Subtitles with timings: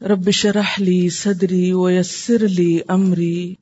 [0.00, 3.54] رب شرح لي صدري ويسر لي أمري.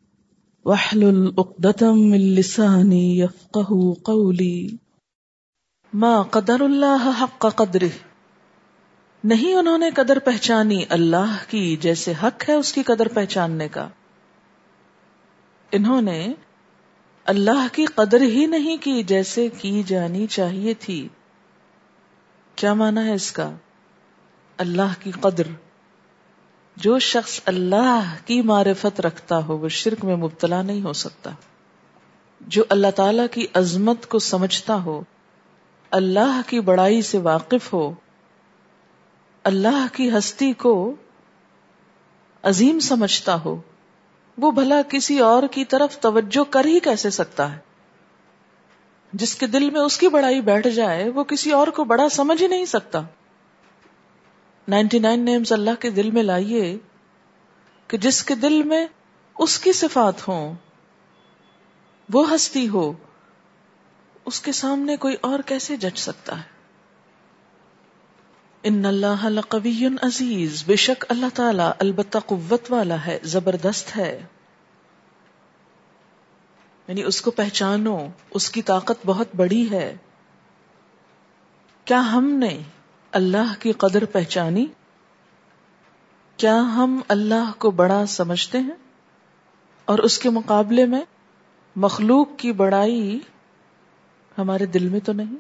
[0.65, 4.67] واحلل عقدة من لساني يفقه قولي.
[5.93, 7.89] ما قدر الله حق قدره؟
[9.25, 13.89] نہیں انہوں نے قدر پہچانی اللہ کی جیسے حق ہے اس کی قدر پہچاننے کا۔
[15.77, 16.33] انہوں نے
[17.25, 21.09] اللہ کی قدر ہی نہیں کی جیسے کی جانی چاہیے تھی۔
[22.57, 23.51] کیا مانا ہے اس کا؟
[24.57, 25.43] اللہ کی قدر۔
[26.77, 31.31] جو شخص اللہ کی معرفت رکھتا ہو، وہ شرک میں مبتلا نہیں ہو سکتا۔
[32.41, 35.03] جو اللہ تعالی کی عظمت کو سمجھتا ہو،
[35.91, 37.95] اللہ کی بڑائی سے واقف ہو،
[39.45, 40.95] اللہ کی ہستی کو
[42.43, 43.61] عظیم سمجھتا ہو
[44.39, 47.59] وہ بھلا کسی اور کی طرف توجہ کر ہی کیسے سکتا ہے؟
[49.13, 52.43] جس کے دل میں اس کی بڑائی بیٹھ جائے، وہ کسی اور کو بڑا سمجھ
[52.43, 53.01] ہی نہیں سکتا۔
[54.69, 56.79] نائنٹی نائن نیمز اللہ کے دل میں لائیے
[57.89, 58.87] کہ جس کے دل میں
[59.39, 60.55] اس کی صفات ہوں،
[62.13, 62.93] وہ ہستی ہو،
[64.25, 66.55] اس کے سامنے کوئی اور کیسے جج سکتا ہے؟
[68.63, 74.23] ان اللہ لقوی عزیز، بے شک اللہ تعالی البتہ قوت والا ہے، زبردست ہے۔
[76.89, 79.97] یعنی اس کو پہچانو، اس کی طاقت بہت بڑی ہے۔
[81.85, 82.59] کیا ہم نے
[83.13, 84.67] اللہ کی قدر پہچانی؟
[86.37, 88.75] کیا ہم اللہ کو بڑا سمجھتے ہیں؟
[89.85, 91.01] اور اس کے مقابلے میں
[91.77, 93.19] مخلوق کی بڑائی
[94.39, 95.37] ہمارے دل میں تو نہیں؟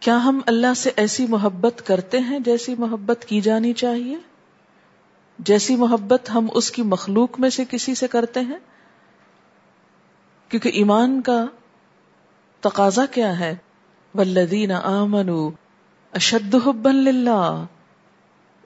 [0.00, 4.16] کیا ہم اللہ سے ایسی محبت کرتے ہیں جیسی محبت کی جانی چاہیے؟
[5.38, 8.58] جیسی محبت ہم اس کی مخلوق میں سے کسی سے کرتے ہیں؟
[10.52, 11.44] کیونکہ ایمان کا
[12.60, 13.56] تقاضا کیا ہے؟
[14.14, 15.28] ولدین آمن
[16.12, 17.64] اشد حبن للہ۔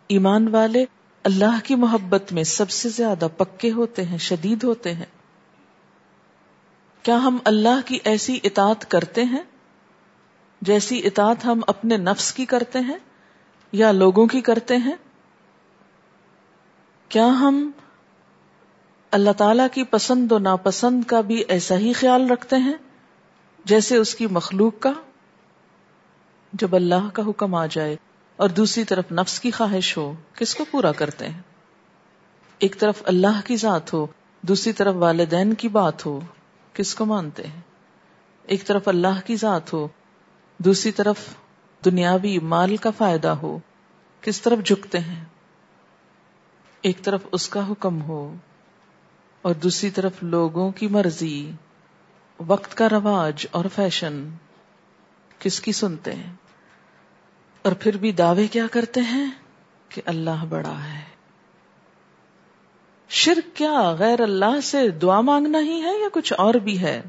[0.09, 0.85] ایمان والے
[1.23, 5.05] اللہ کی محبت میں سب سے زیادہ پکے ہوتے ہیں، شدید ہوتے ہیں۔
[7.03, 9.43] کیا ہم اللہ کی ایسی اطاعت کرتے ہیں
[10.61, 12.99] جیسی اطاعت ہم اپنے نفس کی کرتے ہیں
[13.73, 14.97] یا لوگوں کی کرتے ہیں؟
[17.09, 17.71] کیا ہم
[19.17, 22.73] اللہ تعالی کی پسند و ناپسند کا بھی ایسا ہی خیال رکھتے ہیں
[23.65, 24.93] جیسے اس کی مخلوق کا
[26.53, 27.97] جب اللہ کا حکم آ جائے
[28.37, 31.41] اور دوسری طرف نفس کی خواہش ہو، کس کو پورا کرتے ہیں؟
[32.59, 34.07] ایک طرف اللہ کی ذات ہو،
[34.43, 36.21] دوسری طرف والدین کی بات ہو،
[36.73, 37.61] کس کو مانتے ہیں؟
[38.43, 39.89] ایک طرف اللہ کی ذات ہو،
[40.59, 41.17] دوسری طرف
[41.85, 43.59] دنیاوی مال کا فائدہ ہو،
[44.21, 45.25] کس طرف جھکتے ہیں؟
[46.83, 48.35] ایک طرف اس کا حکم ہو
[49.47, 51.53] اور دوسری طرف لوگوں کی مرضی،
[52.47, 54.29] وقت کا رواج اور فیشن،
[55.39, 56.33] کس کی سنتے ہیں؟
[57.63, 59.31] اور پھر بھی دعوے کیا کرتے ہیں
[59.89, 61.01] کہ اللہ بڑا ہے۔
[63.09, 67.03] شرک کیا غیر اللہ سے دعا مانگنا ہی ہے یا کچھ اور بھی ہے؟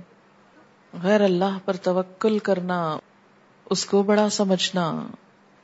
[1.03, 2.97] غیر اللہ پر توکل کرنا،
[3.65, 5.07] اس کو بڑا سمجھنا،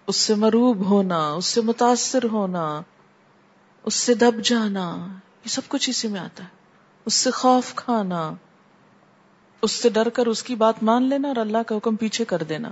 [0.07, 2.81] اس سے مروب ہونا، اس سے متاثر ہونا،
[3.84, 5.07] اس سے دب جانا،
[5.44, 6.62] یہ سب کچھ اسی میں آتا ہے۔
[7.06, 8.34] اس سے خوف کھانا،
[9.62, 12.44] اس سے ڈر کر اس کی بات مان لینا اور اللہ کا حکم پیچھے کر
[12.44, 12.69] دینا۔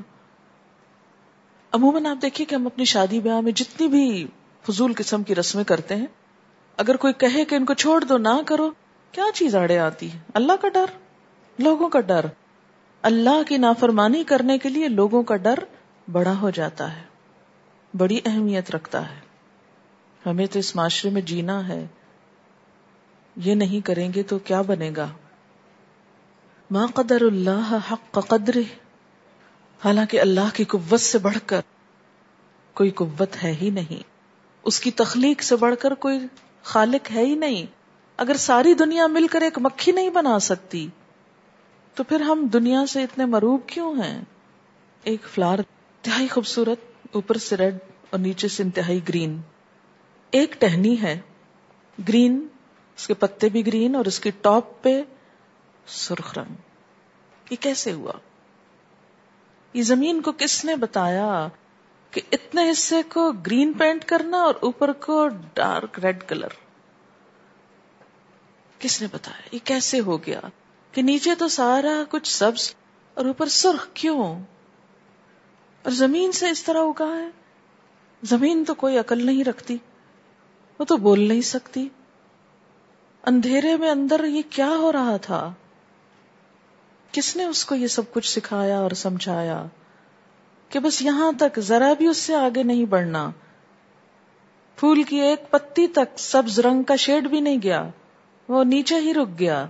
[1.72, 4.28] عموماً آپ دیکھیے کہ ہم اپنی شادی بیاہ میں جتنی بھی
[4.68, 6.06] فضول قسم کی رسمیں کرتے ہیں،
[6.78, 8.70] اگر کوئی کہے کہ ان کو چھوڑ دو، نہ کرو،
[9.12, 10.86] کیا چیز آڑے آتی ہے؟ اللہ کا ڈر،
[11.60, 12.26] لوگوں کا ڈر۔
[13.02, 15.60] اللہ کی نافرمانی کرنے کے لیے لوگوں کا ڈر
[16.12, 17.04] بڑا ہو جاتا ہے،
[17.98, 19.20] بڑی اہمیت رکھتا ہے۔
[20.26, 21.88] ہمیں تو اس معاشرے میں جینا ہے۔
[23.36, 25.08] یہ نہیں کریں گے تو کیا بنے گا؟
[26.72, 28.58] ما قدر اللہ حق قدر
[29.86, 31.62] حالانکہ اللہ کی قوت سے بڑھ کر
[32.74, 34.04] کوئی قوت ہے ہی نہیں۔
[34.64, 36.20] اس کی تخلیق سے بڑھ کر کوئی
[36.64, 37.66] خالق ہے ہی نہیں۔
[38.18, 40.88] اگر ساری دنیا مل کر ایک مکھی نہیں بنا سکتی،
[41.96, 44.22] تو پھر ہم دنیا سے اتنے مروب کیوں ہیں؟
[45.04, 47.78] ایک فلار انتہائی خوبصورت، اوپر سے ریڈ
[48.10, 49.42] اور نیچے سے انتہائی گرین۔
[50.32, 51.20] ایک ٹہنی ہے۔
[52.08, 52.48] گرین
[53.02, 55.04] اس کے پتے بھی گرین اور اس کی ٹاپ پہ
[55.88, 56.56] سرخ رنگ۔
[57.50, 58.12] یہ کیسے ہوا؟
[59.74, 61.48] یہ زمین کو کس نے بتایا
[62.12, 66.48] کہ اتنے حصے کو گرین پینٹ کرنا اور اوپر کو ڈارک ریڈ کلر؟
[68.80, 70.42] کس نے بتایا؟ یہ کیسے ہو گیا
[70.92, 72.76] کہ نیچے تو سارا کچھ سبز
[73.14, 74.24] اور اوپر سرخ کیوں؟
[75.82, 77.30] اور زمین سے اس طرح اگا ہے؟
[78.24, 79.78] زمین تو کوئی عقل نہیں رکھتی،
[80.80, 81.90] وہ تو بول نہیں سکتی۔
[83.26, 85.54] اندھیرے میں اندر یہ کیا ہو رہا تھا؟
[87.12, 89.66] کس نے اس کو یہ سب کچھ سکھایا اور سمجھایا
[90.70, 93.32] کہ بس یہاں تک ذرا بھی اس سے آگے نہیں بڑھنا؟
[94.76, 97.90] پھول کی ایک پتی تک سبز رنگ کا شیڈ بھی نہیں گیا،
[98.48, 99.66] وہ نیچے ہی رک گیا۔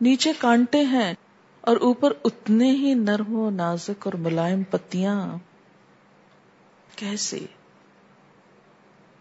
[0.00, 1.14] نیچے کانٹے ہیں
[1.60, 5.36] اور اوپر اتنے ہی نرم و نازک اور ملائم پتیاں۔
[6.96, 7.38] کیسے؟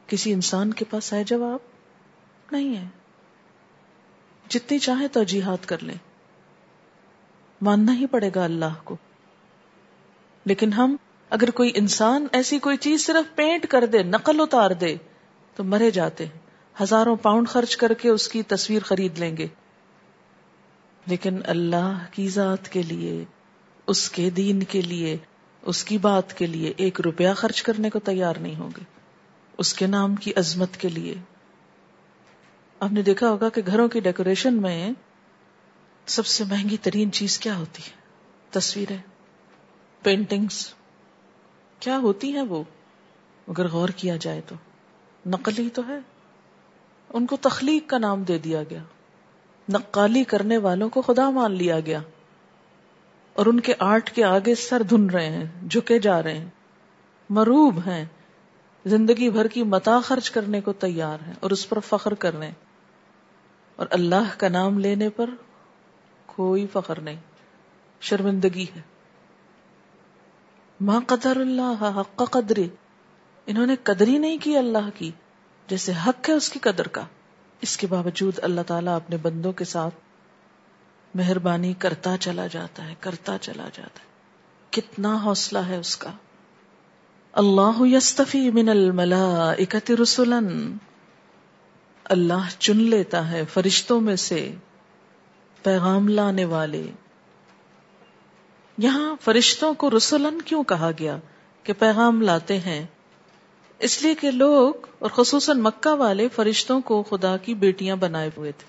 [0.07, 1.70] کسی انسان کے پاس ہے جواب؟
[2.51, 2.87] نہیں ہے۔
[4.49, 5.19] جتنی چاہے تو
[5.65, 5.95] کر لیں۔
[7.61, 8.97] ماننا ہی پڑے گا اللہ کو۔
[10.45, 10.95] لیکن ہم
[11.29, 14.95] اگر کوئی انسان ایسی کوئی چیز صرف پینٹ کر دے، نقل اتار دے،
[15.55, 16.39] تو مرے جاتے ہیں۔
[16.81, 19.47] ہزاروں پاؤنڈ خرچ کر کے اس کی تصویر خرید لیں گے۔
[21.05, 23.25] لیکن اللہ کی ذات کے لیے،
[23.87, 25.17] اس کے دین کے لیے،
[25.61, 28.83] اس کی بات کے لیے ایک روپیہ خرچ کرنے کو تیار نہیں ہوں گے۔
[29.57, 31.15] اس کے نام کی عظمت کے لیے۔
[32.81, 34.91] آپ نے دیکھا ہوگا کہ گھروں کی ڈیکوریشن میں
[36.05, 37.91] سب سے مہنگی ترین چیز کیا ہوتی ہے؟
[38.49, 38.97] تصویریں
[40.01, 40.73] پینٹنگز
[41.79, 42.63] کیا ہوتی ہیں وہ؟
[43.47, 44.55] اگر غور کیا جائے تو۔
[45.25, 45.99] نقل ہی تو ہے۔
[47.13, 48.83] ان کو تخلیق کا نام دے دیا گیا۔
[49.69, 51.99] نقالی کرنے والوں کو خدا مان لیا گیا۔
[53.33, 56.49] اور ان کے آرٹ کے آگے سر دھن رہے ہیں، جھکے جا رہے ہیں۔
[57.29, 58.05] مروب ہیں۔
[58.85, 62.47] زندگی بھر کی متا خرچ کرنے کو تیار ہیں اور اس پر فخر کر رہے
[62.47, 62.70] ہیں۔
[63.81, 65.29] اور اللہ کا نام لینے پر
[66.25, 67.19] کوئی فخر نہیں۔
[68.01, 68.81] شرمندگی ہے۔
[70.81, 72.69] ماں قدر اللہ حق قدری۔
[73.45, 75.11] انہوں نے قدر ہی نہیں کی اللہ کی،
[75.67, 77.01] جیسے حق ہے اس کی قدر کا۔
[77.61, 79.95] اس کے باوجود اللہ تعالیٰ اپنے بندوں کے ساتھ
[81.15, 84.07] مہربانی کرتا چلا جاتا ہے، کرتا چلا جاتا ہے۔
[84.69, 86.11] کتنا حوصلہ ہے اس کا۔
[87.31, 90.77] اللہ یستفی من الملائکت رسولن
[92.11, 94.53] اللہ چن لیتا ہے فرشتوں میں سے
[95.63, 96.87] پیغام لانے والے۔
[98.77, 101.17] یہاں فرشتوں کو رسولن کیوں کہا گیا
[101.63, 102.85] کہ پیغام لاتے ہیں؟
[103.79, 108.51] اس لیے کہ لوگ اور خصوصاً مکہ والے فرشتوں کو خدا کی بیٹیاں بنائے ہوئے
[108.51, 108.65] تھے۔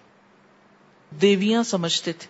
[1.16, 2.26] دیویاں سمجھتے تھے۔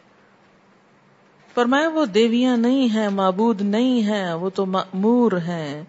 [1.55, 5.83] فرمایا، وہ دیویاں نہیں ہیں، معبود نہیں ہیں، وہ تو مور ہیں۔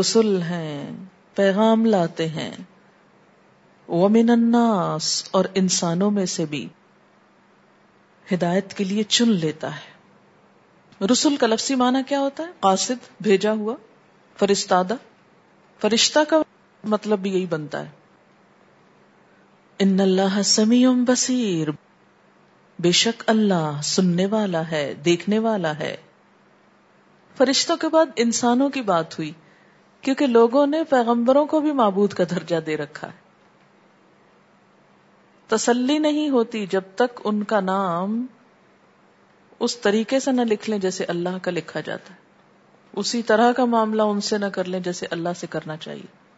[0.00, 0.90] رسول ہیں،
[1.34, 2.52] پیغام لاتے ہیں۔
[3.88, 6.68] ومن الناس، اور انسانوں میں سے بھی
[8.32, 9.98] ہدایت کے لیے چن لیتا ہے۔
[11.12, 13.76] رسول کا لفظی معنی کیا ہوتا ہے؟ قاصد، بھیجا ہوا،
[14.38, 14.94] فرستادہ۔
[15.80, 16.42] فرشتہ کا
[16.84, 17.90] مطلب بھی یہی بنتا ہے۔
[19.78, 21.68] ان اللہ سمیع بصیر۔
[22.78, 25.96] بے شک اللہ سننے والا ہے، دیکھنے والا ہے۔
[27.36, 29.32] فرشتوں کے بعد انسانوں کی بات ہوئی،
[30.00, 33.27] کیونکہ لوگوں نے پیغمبروں کو بھی معبود کا درجہ دے رکھا ہے۔
[35.48, 38.26] تسلی نہیں ہوتی جب تک ان کا نام
[39.60, 42.18] اس طریقے سے نہ لکھ لیں جیسے اللہ کا لکھا جاتا ہے۔
[42.92, 46.28] اسی طرح کا معاملہ ان سے نہ کر لیں جیسے اللہ سے کرنا چاہیے۔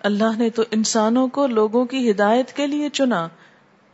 [0.00, 3.28] اللہ نے تو انسانوں کو لوگوں کی ہدایت کے لیے چنا،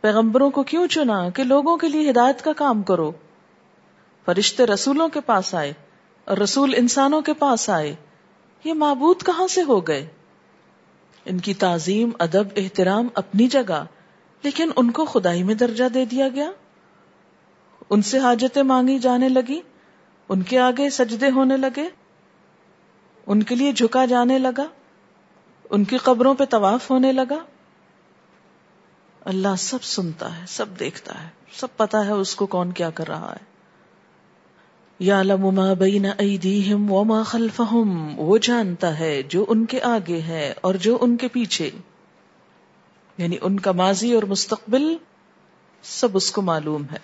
[0.01, 3.11] پیغمبروں کو کیوں چنا کہ لوگوں کے لیے ہدایت کا کام کرو؟
[4.25, 5.73] فرشتے رسولوں کے پاس آئے
[6.25, 7.95] اور رسول انسانوں کے پاس آئے۔
[8.63, 10.07] یہ معبود کہاں سے ہو گئے؟
[11.25, 13.85] ان کی تعظیم، ادب، احترام اپنی جگہ،
[14.43, 16.51] لیکن ان کو خدائی میں درجہ دے دیا گیا۔
[17.89, 19.61] ان سے حاجتیں مانگی جانے لگی،
[20.29, 21.89] ان کے آگے سجدے ہونے لگے،
[23.27, 24.67] ان کے لیے جھکا جانے لگا،
[25.69, 27.45] ان کی قبروں پہ طواف ہونے لگا۔
[29.21, 33.07] اللہ سب سنتا ہے، سب دیکھتا ہے، سب پتا ہے اس کو کون کیا کر
[33.07, 33.54] رہا ہے۔
[34.99, 40.75] یا لما بین ایدیہم وما خلفہم، وہ جانتا ہے جو ان کے آگے ہے اور
[40.75, 41.69] جو ان کے پیچھے۔
[43.17, 44.95] یعنی ان کا ماضی اور مستقبل
[45.81, 46.97] سب اس کو معلوم ہے۔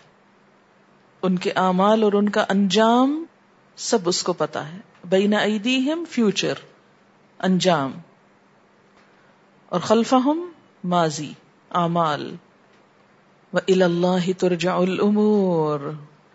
[1.21, 3.25] ان کے اعمال اور ان کا انجام
[3.75, 6.53] سب اس کو پتا ہے۔ بین ایدیہم فیوچر
[7.39, 7.91] انجام۔
[9.69, 10.51] اور خلفہم،
[10.83, 11.33] ماضی،
[11.71, 12.35] اعمال۔
[13.53, 15.79] و اللہ ترجع الامور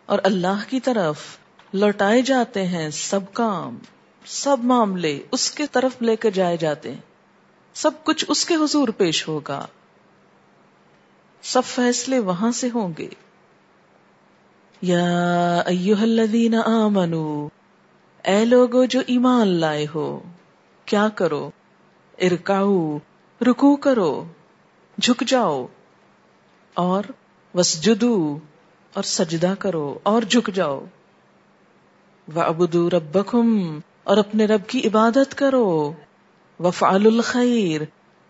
[0.07, 1.37] اور اللہ کی طرف۔
[1.73, 3.79] لوٹائے جاتے ہیں، سب کام،
[4.27, 7.01] سب معاملے اس کے طرف لے کے جائے جاتے ہیں۔
[7.75, 9.67] سب کچھ اس کے حضور پیش ہوگا۔
[11.43, 13.09] سب فیصلے وہاں سے ہوں گے۔
[14.83, 17.49] یا ایوہ الذین آمنو،
[18.25, 20.23] اے لوگو جو ایمان لائے ہو،
[20.85, 21.51] کیا کرو؟
[22.19, 22.99] ارکاؤ
[23.41, 24.25] رکو کرو،
[25.01, 25.67] جھک جاؤ،
[26.75, 27.05] اور
[27.55, 28.39] وسجدو،
[28.95, 30.85] اور سجدہ کرو، اور جھک جاؤ۔
[32.35, 35.93] وعبدو ربکم اور اپنے رب کی عبادت کرو۔
[36.61, 37.81] وفعل الخیر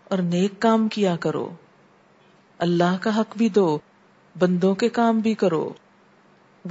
[0.03, 1.49] اور نیک کام کیا کرو۔
[2.57, 3.79] اللہ کا حق بھی دو،
[4.39, 5.73] بندوں کے کام بھی کرو۔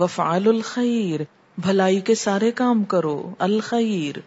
[0.00, 1.21] وفعل الخیر
[1.59, 4.18] بھلائی کے سارے کام کرو۔ الخیر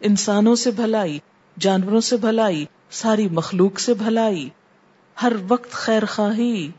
[0.00, 1.18] انسانوں سے بھلائی،
[1.58, 4.48] جانوروں سے بھلائی، ساری مخلوق سے بھلائی۔
[5.22, 6.70] ہر وقت خیر خواہی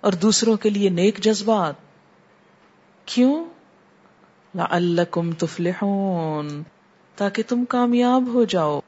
[0.00, 1.74] اور دوسروں کے لیے نیک جذبات۔
[3.04, 3.44] کیوں؟
[4.54, 6.62] لعلکم تفلحون،
[7.16, 8.80] تاکہ تم کامیاب ہو جاؤ۔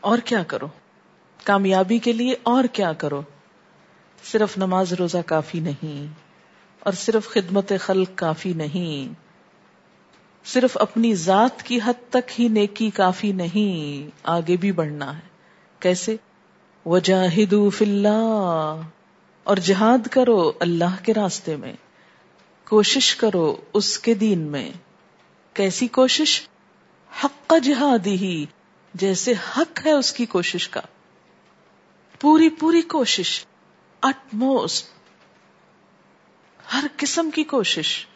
[0.00, 0.66] اور کیا کرو؟
[1.44, 3.22] کامیابی کے لیے اور کیا کرو؟
[4.24, 6.12] صرف نماز روزہ کافی نہیں،
[6.80, 9.14] اور صرف خدمت خلق کافی نہیں۔
[10.44, 15.28] صرف اپنی ذات کی حد تک ہی نیکی کافی نہیں، آگے بھی بڑھنا ہے۔
[15.80, 16.16] کیسے؟
[16.86, 18.80] وجاہدوا فی اللہ،
[19.44, 21.72] اور جہاد کرو اللہ کے راستے میں۔
[22.68, 24.70] کوشش کرو اس کے دین میں۔
[25.52, 26.48] کیسی کوشش؟
[27.24, 28.46] حق کا جہاد ہی،
[28.94, 30.80] جیسے حق ہے اس کی کوشش کا۔
[32.20, 33.46] پوری پوری کوشش
[34.02, 34.86] اٹ موسٹ
[36.72, 38.06] ہر قسم کی کوشش۔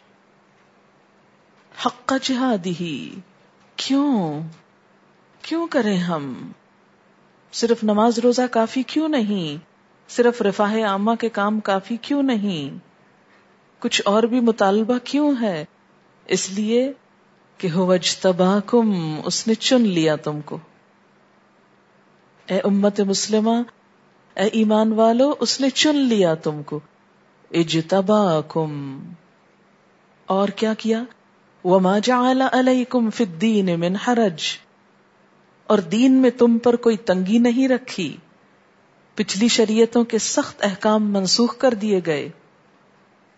[1.85, 3.19] حق کا جہاد ہی،
[3.75, 4.41] کیوں؟
[5.41, 6.51] کیوں کریں ہم؟
[7.51, 9.65] صرف نماز روزہ کافی کیوں نہیں؟
[10.09, 12.90] صرف رفاہ عامہ کے کام کافی کیوں نہیں؟
[13.81, 15.65] کچھ اور بھی مطالبہ کیوں ہے؟
[16.25, 16.93] اس لیے
[17.57, 17.93] کہ ہو
[18.65, 20.57] کم اس نے چن لیا تم کو۔
[22.45, 23.61] اے امت مسلمہ،
[24.35, 26.79] اے ایمان والو، اس نے چن لیا تم کو۔
[27.51, 28.99] اجتبا کم
[30.25, 31.03] اور کیا کیا؟
[31.63, 34.41] وما جعل علیکم فی الدین من حرج۔
[35.67, 38.17] اور دین میں تم پر کوئی تنگی نہیں رکھی۔
[39.15, 42.29] پچھلی شریعتوں کے سخت احکام منسوخ کر دیے گئے۔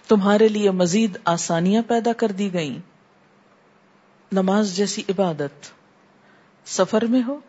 [0.07, 2.79] تمہارے لیے مزید آسانیاں پیدا کر دی گئیں۔
[4.31, 5.71] نماز جیسی عبادت۔
[6.65, 7.39] سفر میں ہو؟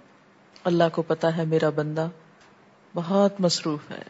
[0.64, 2.08] اللہ کو پتا ہے میرا بندہ
[2.94, 4.02] بہت مصروف ہے،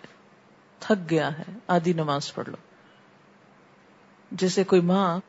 [0.79, 2.57] تھک گیا ہے، آدھی نماز پڑھ لو۔
[4.31, 5.21] جیسے کوئی ماں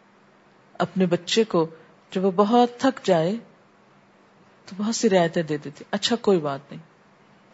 [0.74, 1.67] اپنے بچے کو
[2.12, 3.36] جب وہ بہت تھک جائے
[4.65, 6.81] تو بہت سی رعایتیں دے دیتی۔ اچھا کوئی بات نہیں۔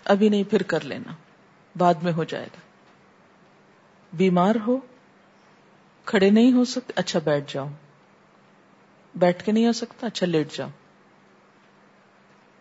[0.05, 1.11] ابھی نہیں، پھر کر لینا۔
[1.77, 2.59] بعد میں ہو جائے گا۔
[4.13, 4.77] بیمار ہو؟
[6.11, 7.67] کھڑے نہیں ہو سکتے۔ اچھا بیٹھ جاؤ۔
[9.15, 10.69] بیٹھ کے نہیں ہو سکتا؟ اچھا لیٹ جاؤ۔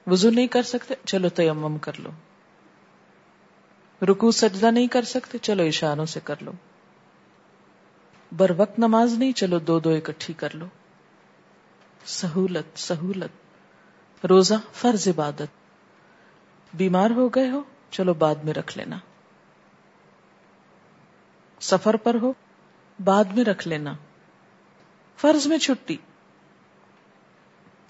[0.06, 2.10] وضو نہیں کر سکتے؟ چلو، تیمم کر لو۔
[4.04, 6.52] رکو سجدہ نہیں کر سکتے؟ چلو، اشاروں سے کر لو۔
[8.32, 10.66] بر وقت نماز نہیں؟ چلو، دو دو اکٹھی کر لو۔
[12.04, 15.48] سہولت سہولت۔ روزہ، فرض عبادت۔
[16.74, 18.98] بیمار ہو گئے ہو؟ چلو، بعد میں رکھ لینا۔
[21.60, 22.32] سفر پر ہو؟
[23.04, 23.94] بعد میں رکھ لینا۔
[25.16, 25.96] فرض میں چھٹی۔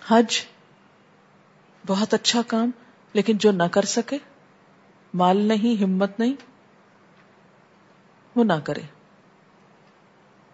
[0.08, 0.46] حج
[1.86, 2.70] بہت اچھا کام،
[3.12, 4.18] لیکن جو نہ کر سکے،
[5.14, 6.34] مال نہیں، ہمت نہیں،
[8.36, 8.80] وہ نہ کرے۔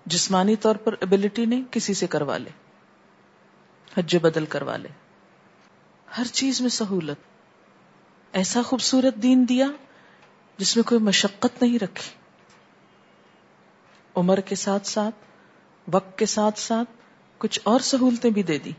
[0.07, 2.51] جسمانی طور پر ابلٹی نہیں، کسی سے کروا لے۔
[3.99, 4.89] حج بدل کروا لے۔
[6.19, 7.19] ہر چیز میں سہولت۔
[8.33, 9.67] ایسا خوبصورت دین دیا
[10.57, 12.26] جس میں کوئی مشقت نہیں رکھی۔
[14.17, 15.15] عمر کے ساتھ ساتھ،
[15.93, 16.91] وقت کے ساتھ ساتھ
[17.39, 18.73] کچھ اور سہولتیں بھی دے دی۔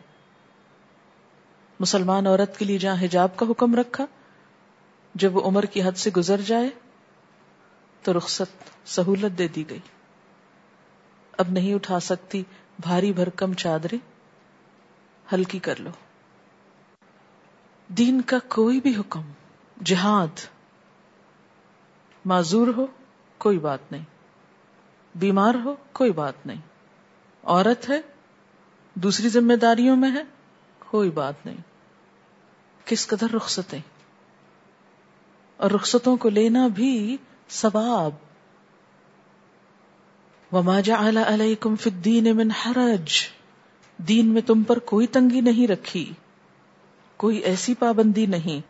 [1.80, 4.06] مسلمان عورت کے لیے جہاں حجاب کا حکم رکھا،
[5.16, 6.70] جب وہ عمر کی حد سے گزر جائے،
[8.02, 9.80] تو رخصت، سہولت دے دی گئی۔
[11.38, 12.44] اب نہیں اٹھا سکتی،
[12.80, 13.98] بھاری بھرکم چادریں،
[15.34, 15.90] ہلکی کر لو۔
[17.88, 19.22] دین کا کوئی بھی حکم،
[19.84, 20.40] جہاد،
[22.26, 22.86] معذور ہو،
[23.38, 24.04] کوئی بات نہیں۔
[25.16, 26.62] بیمار ہو، کوئی بات نہیں۔
[27.44, 28.02] عورت ہے،
[28.94, 30.24] دوسری ذمہ داریوں میں ہے،
[30.80, 31.58] کوئی بات نہیں۔
[32.86, 33.80] کس قدر رخصتیں۔
[35.58, 37.18] اور رخصتوں کو لینا بھی
[37.50, 38.12] ثواب۔
[40.56, 43.12] وما جعل علیکم فی الدین من حرج۔
[43.98, 46.14] دین میں تم پر کوئی تنگی نہیں رکھی۔
[47.18, 48.68] کوئی ایسی پابندی نہیں۔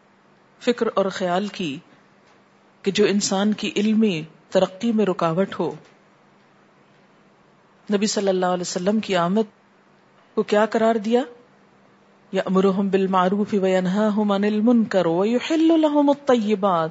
[0.60, 1.80] فکر اور خیال کی
[2.82, 5.76] کہ جو انسان کی علمی ترقی میں رکاوٹ ہو۔
[7.94, 9.54] نبی صلی اللہ علیہ وسلم کی آمد
[10.36, 11.22] کو کیا قرار دیا؟
[12.32, 16.90] یا امرحم بالمعروف وینہاہم عن المنکر ویحل لهم الطیبات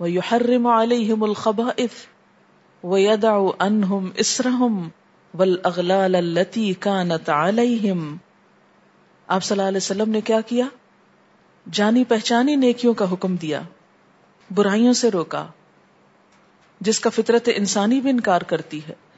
[0.00, 1.90] ویحرم علیہم الخبائث
[2.84, 4.88] ویدع عنہم اسرہم
[5.38, 8.16] والاغلال التي كانت علیہم۔
[9.26, 10.66] آپ صلی اللہ علیہ وسلم نے کیا کیا؟
[11.72, 13.60] جانی پہچانی نیکیوں کا حکم دیا،
[14.54, 15.46] برائیوں سے روکا،
[16.80, 19.09] جس کا فطرت انسانی بھی انکار کرتی ہے۔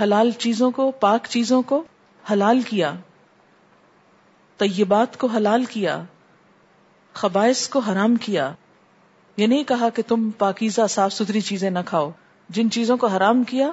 [0.00, 1.84] حلال چیزوں کو، پاک چیزوں کو
[2.32, 2.94] حلال کیا،
[4.56, 6.02] طیبات کو حلال کیا
[7.12, 8.52] خبائش کو حرام کیا۔
[9.36, 12.10] یہ نہیں کہا کہ تم پاکیزہ، صاف ستھری چیزیں نہ کھاؤ۔
[12.48, 13.70] جن چیزوں کو حرام کیا،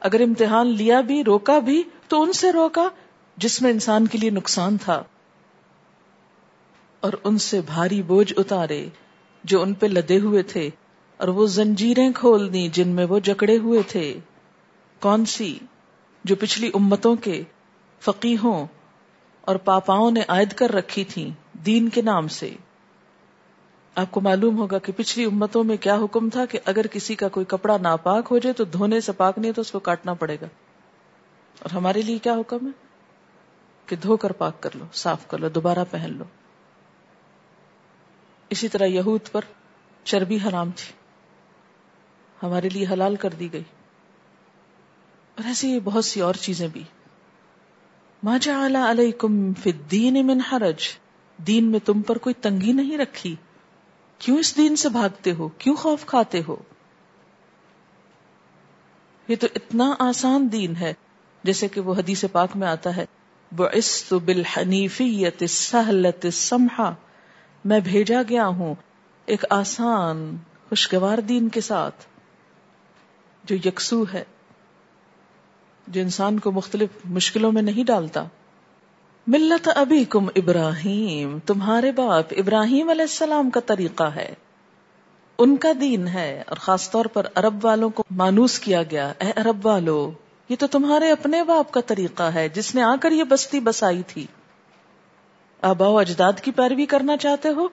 [0.00, 2.88] اگر امتحان لیا بھی، روکا بھی، تو ان سے روکا
[3.36, 5.02] جس میں انسان کے لیے نقصان تھا۔
[7.00, 8.88] اور ان سے بھاری بوجھ اتارے
[9.44, 10.70] جو ان پہ لدے ہوئے تھے،
[11.16, 14.18] اور وہ زنجیریں کھول دی جن میں وہ جکڑے ہوئے تھے۔
[15.00, 15.58] کون سی
[16.24, 17.42] جو پچھلی امتوں کے
[18.00, 18.66] فقیحوں
[19.40, 22.54] اور پاپاؤں نے عائد کر رکھی تھی دین کے نام سے؟
[23.94, 27.28] آپ کو معلوم ہوگا کہ پچھلی امتوں میں کیا حکم تھا کہ اگر کسی کا
[27.28, 30.36] کوئی کپڑا ناپاک ہو جائے تو دھونے سے پاک نہیں تو اس کو کاٹنا پڑے
[30.40, 30.46] گا۔
[31.62, 32.70] اور ہمارے لیے کیا حکم ہے؟
[33.86, 36.24] کہ دھو کر پاک کر لو، صاف کر لو، دوبارہ پہن لو۔
[38.50, 39.40] اسی طرح یہود پر
[40.04, 40.92] چربی حرام تھی۔
[42.42, 43.62] ہمارے لیے حلال کر دی گئی۔
[45.36, 46.82] اور ایسی بہت سی اور چیزیں بھی۔
[48.22, 50.88] ما جعل علیکم فی الدین من حرج۔
[51.36, 53.36] دین میں تم پر کوئی تنگی نہیں رکھی۔
[54.18, 56.56] کیوں اس دین سے بھاگتے ہو؟ کیوں خوف کھاتے ہو؟
[59.28, 60.92] یہ تو اتنا آسان دین ہے،
[61.42, 63.04] جیسے کہ وہ حدیث پاک میں آتا ہے،
[63.56, 66.94] بعثت بالحنیفیت السہلت السمحہ۔
[67.64, 68.74] میں بھیجا گیا ہوں
[69.26, 70.36] ایک آسان،
[70.68, 72.04] خوشگوار دین کے ساتھ،
[73.44, 74.24] جو یکسو ہے۔
[75.86, 78.24] جو انسان کو مختلف مشکلوں میں نہیں ڈالتا۔
[79.26, 84.34] ملت ابھی کم ابراہیم، تمہارے باپ ابراہیم علیہ السلام کا طریقہ ہے۔
[85.38, 89.32] ان کا دین ہے اور خاص طور پر عرب والوں کو مانوس کیا گیا۔ اے
[89.36, 90.10] عرب والو،
[90.48, 94.02] یہ تو تمہارے اپنے باپ کا طریقہ ہے، جس نے آ کر یہ بستی بسائی
[94.06, 94.26] تھی۔
[95.60, 97.68] آبا و اجداد کی پیروی کرنا چاہتے ہو؟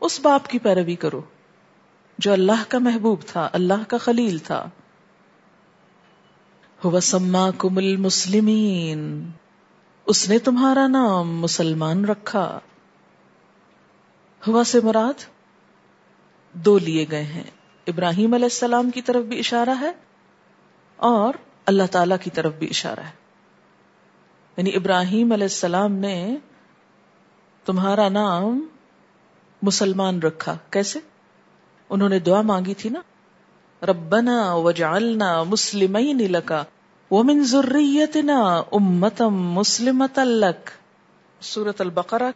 [0.00, 1.20] اس باپ کی پیروی کرو۔
[2.18, 4.68] جو اللہ کا محبوب تھا، اللہ کا خلیل تھا۔
[7.02, 9.30] سما کمل مسلمین
[10.06, 12.58] اس نے تمہارا نام مسلمان رکھا۔
[14.48, 15.24] ہوا سے مراد
[16.52, 17.44] دو لیے گئے ہیں۔
[17.86, 19.92] ابراہیم علیہ السلام کی طرف بھی اشارہ ہے
[20.96, 21.34] اور
[21.66, 23.12] اللہ تعالی کی طرف بھی اشارہ ہے۔
[24.56, 26.36] یعنی ابراہیم علیہ السلام نے
[27.64, 28.66] تمہارا نام
[29.62, 30.98] مسلمان رکھا۔ کیسے؟
[31.90, 33.00] انہوں نے دعا مانگی تھی نا۔
[33.86, 36.64] ربنا وجعلنا مسلمین لکا۔
[37.10, 40.70] ومن ذریتنا امتا مسلمتا لک۔
[41.40, 42.30] سورة البقرہ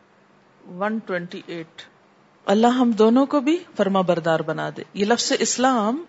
[0.71, 1.81] 128
[2.47, 6.05] اللہ ہم دونوں کو بھی فرما بردار بنا دے۔ یہ لفظ اسلام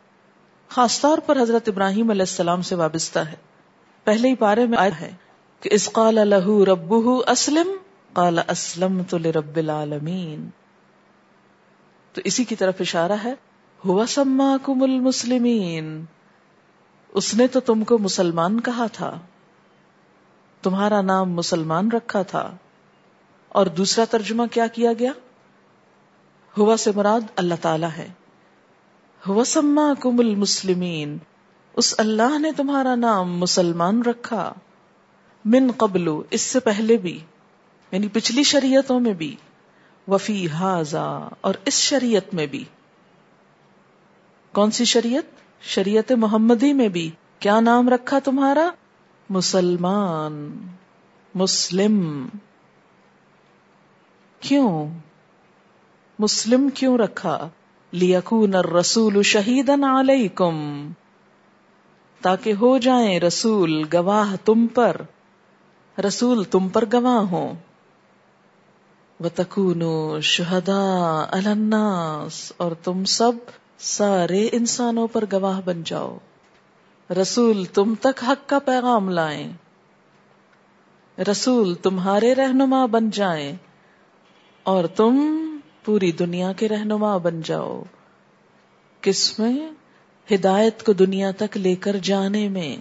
[0.70, 3.36] خاص طور پر حضرت ابراہیم علیہ السلام سے وابستہ ہے۔
[4.04, 5.12] پہلے ہی پارے میں آیا ہے
[5.62, 7.68] کہ اس قال له ربه اسلم
[8.14, 10.50] قال اسلمت لرب العالمین۔
[12.14, 13.34] تو اسی کی طرف اشارہ ہے
[13.86, 16.06] ہوا سماکم المسلمین۔
[17.16, 19.20] اس نے تو تم کو مسلمان کہا تھا۔
[20.62, 22.56] تمہارا نام مسلمان رکھا تھا۔
[23.50, 25.12] اور دوسرا ترجمہ کیا کیا گیا؟
[26.58, 28.08] ہوا سے مراد اللہ تعالی ہے۔
[29.28, 31.18] ہوا سما کم المسلمین۔
[31.74, 34.54] اس اللہ نے تمہارا نام مسلمان رکھا۔
[35.46, 37.20] من قبل، اس سے پہلے بھی
[37.92, 39.36] یعنی پچھلی شریعتوں میں بھی۔
[40.08, 42.64] وفی ہاضا اور اس شریعت میں بھی۔
[44.52, 48.70] کون سی شریعت؟ شریعت محمدی میں بھی کیا نام رکھا تمہارا؟
[49.30, 50.58] مسلمان،
[51.36, 52.28] مسلم۔
[54.40, 54.88] کیوں؟
[56.20, 57.50] مسلم کیوں رکھا؟
[57.92, 60.88] لیکون الرسول شہیدن علیکم۔
[62.22, 65.02] تاکہ ہو جائیں رسول گواہ تم پر،
[66.00, 67.54] رسول تم پر گواہ ہوں۔
[69.20, 71.70] وَتَكُونُوا شُهَدَاءَ عَلَى
[72.58, 73.32] اور تم سب
[73.80, 76.18] سارے انسانوں پر گواہ بن جاؤ۔
[77.22, 79.54] رسول تم تک حق کا پیغام لائیں۔
[81.32, 83.54] رسول تمہارے رہنما بن جائیں۔
[84.64, 85.40] اور تم
[85.86, 87.84] پوری دنیا کے رہنما بن جاؤ۔
[89.02, 89.70] کس میں
[90.34, 92.78] ہدایت کو دنیا تک لے کر جانے میں۔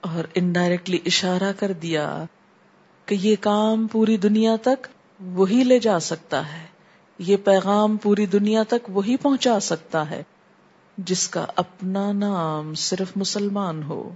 [0.00, 2.24] اور انڈائریکٹلی اشارہ کر دیا
[3.06, 4.86] کہ یہ کام پوری دنیا تک
[5.20, 6.71] وہی لے جا سکتا ہے۔
[7.22, 10.22] یہ پیغام پوری دنیا تک وہی پہنچا سکتا ہے
[10.98, 14.14] جس کا اپنا نام صرف مسلمان ہو۔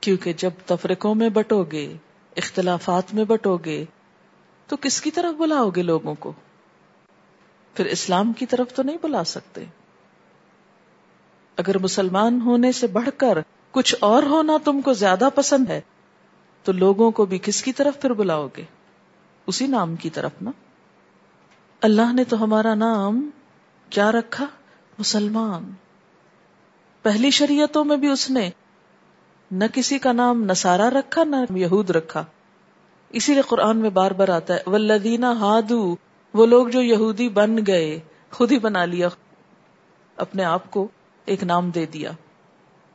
[0.00, 1.96] کیونکہ جب تفرقوں میں بٹو گے
[2.36, 3.84] اختلافات میں بٹو گے
[4.66, 6.32] تو کس کی طرف بلاؤ گے لوگوں کو؟
[7.74, 9.64] پھر اسلام کی طرف تو نہیں بلا سکتے۔
[11.56, 13.38] اگر مسلمان ہونے سے بڑھ کر
[13.70, 15.80] کچھ اور ہونا تم کو زیادہ پسند ہے،
[16.64, 18.62] تو لوگوں کو بھی کس کی طرف پھر بلاؤ گے؟
[19.46, 20.50] اسی نام کی طرف نا؟
[21.80, 23.30] اللہ نے تو ہمارا نام
[23.90, 24.46] کیا رکھا
[24.98, 25.72] مسلمان۔
[27.02, 28.50] پہلی شریعتوں میں بھی اس نے
[29.50, 32.24] نہ کسی کا نام نسارا رکھا نہ یہود رکھا۔
[33.10, 35.96] اسی لیے قرآن میں بار بار آتا ہے ولدینہ ہادو
[36.34, 39.08] وہ لوگ جو یہودی بن گئے، خود ہی بنا لیا،
[40.16, 40.88] اپنے آپ کو
[41.24, 42.10] ایک نام دے دیا۔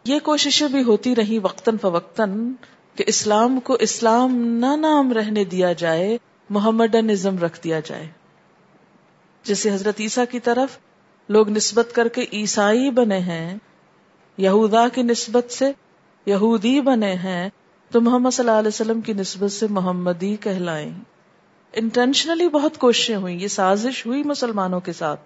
[0.06, 2.52] یہ کوششیں بھی ہوتی رہی وقتاً فوقتاً
[2.96, 6.18] کہ اسلام کو اسلام نہ نام رہنے دیا جائے
[6.50, 8.23] محمدنزم رکھ دیا جائے۔
[9.44, 10.78] جیسے حضرت عیسیٰ کی طرف
[11.30, 13.58] لوگ نسبت کر کے عیسائی بنے ہیں،
[14.38, 15.72] یہودا کی نسبت سے
[16.26, 17.50] یہودی بنے ہیں،
[17.92, 20.92] تو محمد صلی اللہ علیہ وسلم کی نسبت سے محمدی کہلائیں۔
[21.74, 25.20] انٹینشنلی بہت کوششیں ہوئی یہ سازش ہوئی مسلمانوں کے ساتھ۔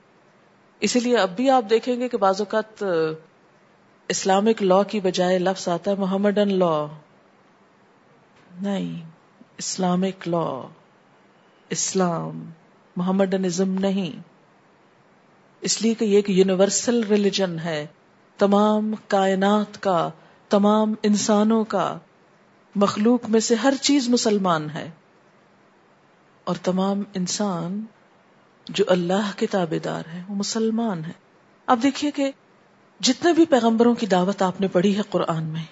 [0.79, 2.83] اسی لیے اب بھی آپ دیکھیں گے کہ بعض اوقات
[4.07, 6.85] اسلامک لا کی بجائے لفظ آتا ہے محمدن لا
[8.61, 9.05] نہیں،
[9.57, 10.67] اسلامک لا
[11.69, 12.45] اسلام۔
[12.97, 14.19] محمدنزم نہیں۔
[15.61, 17.87] اس لیے کہ یہ ایک یونیورسل ریلیجن ہے۔
[18.37, 20.09] تمام کائنات کا،
[20.49, 21.97] تمام انسانوں کا،
[22.75, 24.89] مخلوق میں سے ہر چیز مسلمان ہے۔
[26.43, 27.85] اور تمام انسان
[28.69, 31.11] جو اللہ کے تابے دار ہے وہ مسلمان ہے
[31.65, 32.31] اب دیکھیے کہ
[32.99, 35.63] جتنے بھی پیغمبروں کی دعوت آپ نے پڑھی ہے قرآن میں،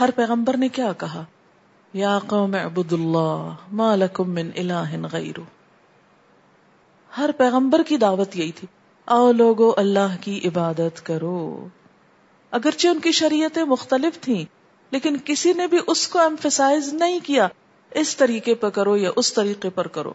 [0.00, 1.24] ہر پیغمبر نے کیا کہا؟
[1.92, 5.42] یا قوم عبد اللہ ما لکم من الہ غیرو
[7.18, 8.68] ہر پیغمبر کی دعوت یہی تھی۔
[9.06, 11.68] آؤ لوگو اللہ کی عبادت کرو۔
[12.50, 14.44] اگرچہ ان کی شریعتیں مختلف تھیں،
[14.90, 17.48] لیکن کسی نے بھی اس کو ایمفیسائز نہیں کیا،
[17.90, 20.12] اس طریقے پر کرو یا اس طریقے پر کرو۔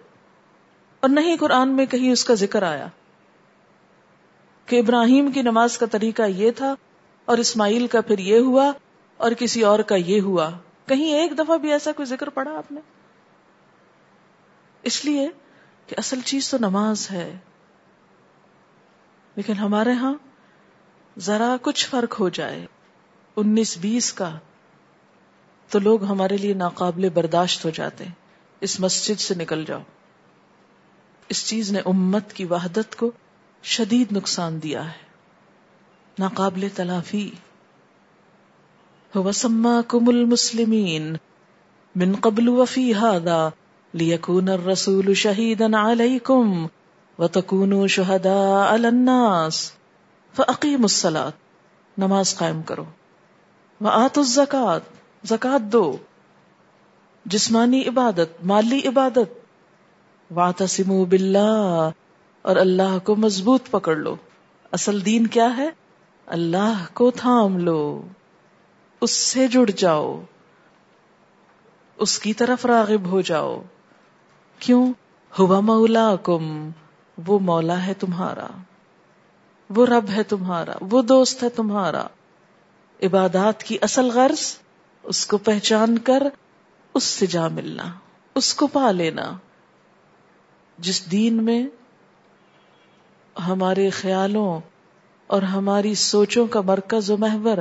[0.99, 2.87] اور نہیں قرآن میں کہیں اس کا ذکر آیا
[4.65, 6.75] کہ ابراہیم کی نماز کا طریقہ یہ تھا
[7.25, 8.71] اور اسماعیل کا پھر یہ ہوا
[9.17, 10.51] اور کسی اور کا یہ ہوا۔
[10.85, 12.81] کہیں ایک دفعہ بھی ایسا کوئی ذکر پڑا آپ نے؟
[14.83, 15.29] اس لیے
[15.89, 17.37] کہ اصل چیز تو نماز ہے،
[19.35, 20.13] لیکن ہمارے ہاں
[21.19, 22.65] ذرا کچھ فرق ہو جائے۔
[23.35, 24.39] انیس بیس کا
[25.69, 28.11] تو لوگ ہمارے لیے ناقابل برداشت ہو جاتے ہیں۔
[28.61, 29.81] اس مسجد سے نکل جاؤ۔
[31.29, 33.11] اس چیز نے امت کی وحدت کو
[33.63, 35.05] شدید نقصان دیا ہے۔
[36.19, 37.31] ناقابل تلافی۔
[39.15, 41.15] وسماكم المسلمين
[41.95, 43.49] من قبل وفي هذا
[43.93, 46.67] ليكون الرسول شهيدا عليكم
[47.19, 49.71] وتكونوا شهداء على الناس
[50.35, 51.29] فأقيموا الصلاة،
[51.97, 52.83] نماز قائم کرو۔
[53.81, 54.79] وآتوا الزکاة
[55.23, 55.97] زکات دو۔
[57.25, 59.39] جسمانی عبادت، مالی عبادت۔
[60.31, 61.89] واعتصموا باللہ
[62.41, 64.15] اور اللہ کو مضبوط پکڑ لو۔
[64.71, 65.69] اصل دین کیا ہے؟
[66.25, 68.01] اللہ کو تھام لو۔
[69.01, 70.21] اس سے جڑ جاؤ۔
[71.97, 73.61] اس کی طرف راغب ہو جاؤ۔
[74.59, 74.93] کیوں؟
[75.39, 76.69] ہوا مولا کم
[77.27, 78.47] وہ مولا ہے تمہارا۔
[79.75, 82.07] وہ رب ہے تمہارا، وہ دوست ہے تمہارا۔
[83.03, 84.57] عبادات کی اصل غرض،
[85.03, 86.23] اس کو پہچان کر،
[86.93, 87.83] اس سے جا ملنا،
[88.35, 89.31] اس کو پا لینا۔
[90.77, 91.67] جس دین میں
[93.47, 94.59] ہمارے خیالوں
[95.27, 97.57] اور ہماری سوچوں کا مرکز و محور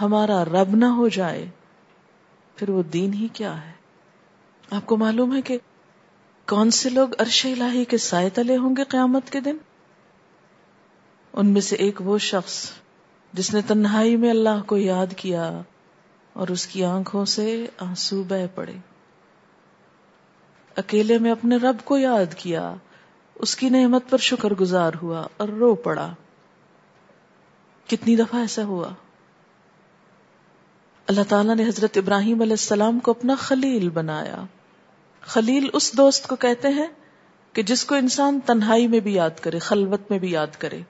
[0.00, 1.48] ہمارا رب نہ ہو جائے،
[2.56, 3.72] پھر وہ دین ہی کیا ہے؟
[4.70, 5.58] آپ کو معلوم ہے کہ
[6.50, 9.56] کون سے لوگ عرش الہی کے سائے تلے ہوں گے قیامت کے دن؟
[11.32, 12.70] ان میں سے ایک وہ شخص
[13.32, 15.60] جس نے تنہائی میں اللہ کو یاد کیا
[16.32, 18.72] اور اس کی آنکھوں سے آنسو بہ پڑے۔
[20.76, 22.74] اکیلے میں اپنے رب کو یاد کیا،
[23.34, 26.12] اس کی نعمت پر شکر گزار ہوا اور رو پڑا۔
[27.86, 28.88] کتنی دفعہ ایسا ہوا۔
[31.06, 34.42] اللہ تعالیٰ نے حضرت ابراہیم علیہ السلام کو اپنا خلیل بنایا۔
[35.22, 36.86] خلیل اس دوست کو کہتے ہیں
[37.52, 40.80] کہ جس کو انسان تنہائی میں بھی یاد کرے، خلوت میں بھی یاد کرے۔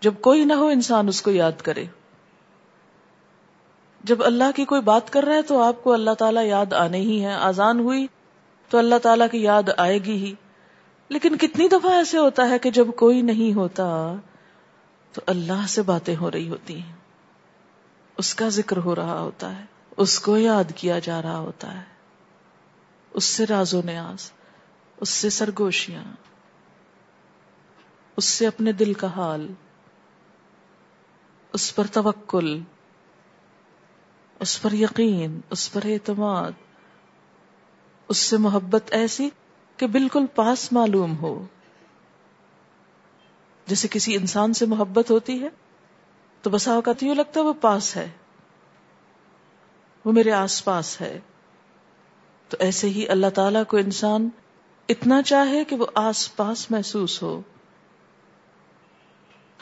[0.00, 1.84] جب کوئی نہ ہو، انسان اس کو یاد کرے۔
[4.04, 6.98] جب اللہ کی کوئی بات کر رہا ہے تو آپ کو اللہ تعالیٰ یاد آنے
[6.98, 8.06] ہی ہے آزان ہوئی
[8.68, 10.34] تو اللہ تعالیٰ کی یاد آئے گی ہی۔
[11.08, 14.14] لیکن کتنی دفعہ ایسے ہوتا ہے کہ جب کوئی نہیں ہوتا
[15.12, 16.92] تو اللہ سے باتیں ہو رہی ہوتی ہیں۔
[18.18, 19.64] اس کا ذکر ہو رہا ہوتا ہے۔
[19.96, 21.93] اس کو یاد کیا جا رہا ہوتا ہے۔
[23.14, 24.32] اس سے راز و نیاز،
[24.96, 26.04] اس سے سرگوشیاں،
[28.16, 29.52] اس سے اپنے دل کا حال،
[31.52, 32.58] اس پر توکل،
[34.40, 36.52] اس پر یقین، اس پر اعتماد،
[38.08, 39.30] اس سے محبت ایسی
[39.76, 41.46] کہ بالکل پاس معلوم ہو۔
[43.66, 45.48] جیسے کسی انسان سے محبت ہوتی ہے
[46.42, 48.10] تو بسا اوقات یوں لگتا ہے وہ پاس ہے،
[50.04, 51.20] وہ میرے آس پاس ہے۔
[52.54, 54.28] تو ایسے ہی اللہ تعالی کو انسان
[54.88, 57.40] اتنا چاہے کہ وہ آس پاس محسوس ہو۔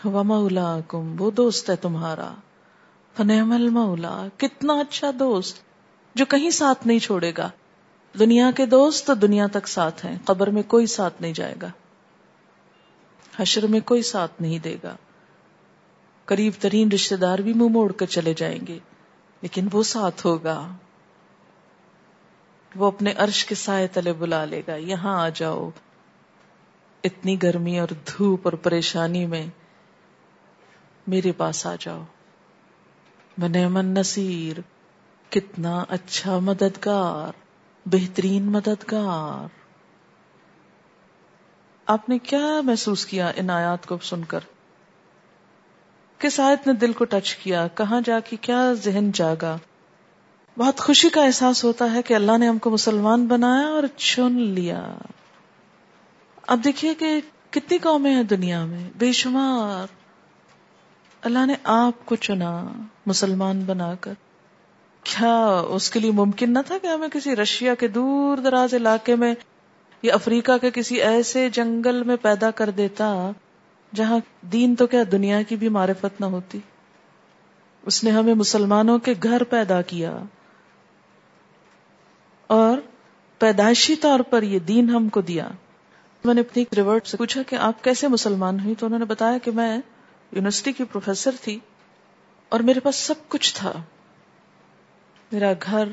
[0.04, 2.34] مولا کم وہ دوست ہے تمہارا۔
[3.16, 5.58] فنعم المولا کتنا اچھا دوست
[6.14, 7.50] جو کہیں ساتھ نہیں چھوڑے گا۔
[8.18, 11.68] دنیا کے دوست تو دنیا تک ساتھ ہیں، قبر میں کوئی ساتھ نہیں جائے گا۔
[13.36, 14.96] حشر میں کوئی ساتھ نہیں دے گا۔
[16.24, 18.78] قریب ترین رشتے دار بھی منہ موڑ کر چلے جائیں گے،
[19.42, 20.68] لیکن وہ ساتھ ہوگا۔
[22.76, 25.70] وہ اپنے عرش کے سائے تلے بلا لے گا۔ یہاں آ جاؤ۔
[27.04, 29.46] اتنی گرمی اور دھوپ اور پریشانی میں
[31.06, 32.02] میرے پاس آ جاؤ۔
[33.38, 34.60] من نصیر،
[35.30, 37.32] کتنا اچھا مددگار،
[37.86, 39.62] بہترین مددگار۔
[41.86, 44.40] آپ نے کیا محسوس کیا ان آیات کو سن کر؟
[46.18, 49.56] کس آیت نے دل کو ٹچ کیا؟ کہاں جا کے کیا ذہن جاگا؟
[50.58, 54.32] بہت خوشی کا احساس ہوتا ہے کہ اللہ نے ہم کو مسلمان بنایا اور چن
[54.32, 54.94] لیا۔
[56.46, 59.86] اب دیکھیے کہ کتنی قومیں ہیں دنیا میں۔ بے شمار۔
[61.22, 62.66] اللہ نے آپ کو چنا
[63.06, 64.12] مسلمان بنا کر
[65.02, 69.16] کیا اس کے لیے ممکن نہ تھا کہ ہمیں کسی رشیا کے دور دراز علاقے
[69.16, 69.34] میں
[70.02, 73.30] یا افریقہ کے کسی ایسے جنگل میں پیدا کر دیتا
[73.94, 76.58] جہاں دین تو کیا دنیا کی بھی معرفت نہ ہوتی؟
[77.82, 80.18] اس نے ہمیں مسلمانوں کے گھر پیدا کیا۔
[82.52, 82.78] اور
[83.38, 85.48] پیدائشی طور پر یہ دین ہم کو دیا۔
[86.24, 89.38] میں نے اپنی ریورٹ سے پوچھا کہ آپ کیسے مسلمان ہوئی؟ تو انہوں نے بتایا
[89.38, 89.78] کہ میں
[90.32, 91.58] یونیورسٹی کی پروفیسر تھی
[92.48, 93.72] اور میرے پاس سب کچھ تھا۔
[95.32, 95.88] میرا گھر،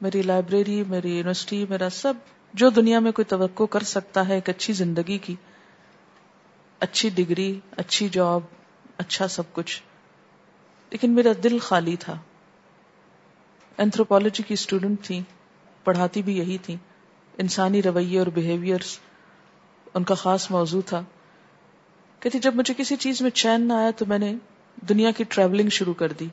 [0.00, 2.14] میری لائبریری، میری یونیورسٹی، میرا سب،
[2.54, 5.34] جو دنیا میں کوئی توقع کر سکتا ہے ایک اچھی زندگی کی۔
[6.80, 8.40] اچھی ڈگری، اچھی جاب
[8.98, 9.82] اچھا سب کچھ۔
[10.90, 12.18] لیکن میرا دل خالی تھا۔
[13.76, 15.22] اینتھروپالوجی کی اسٹوڈنٹ تھی۔
[15.84, 16.76] پڑھاتی بھی یہی تھی
[17.38, 18.78] انسانی رویے اور بہیویئر
[19.94, 21.02] ان کا خاص موضوع تھا۔
[22.20, 24.34] کہتی، جب مجھے کسی چیز میں چین نہ آیا تو میں نے
[24.88, 26.26] دنیا کی ٹریولنگ شروع کر دی۔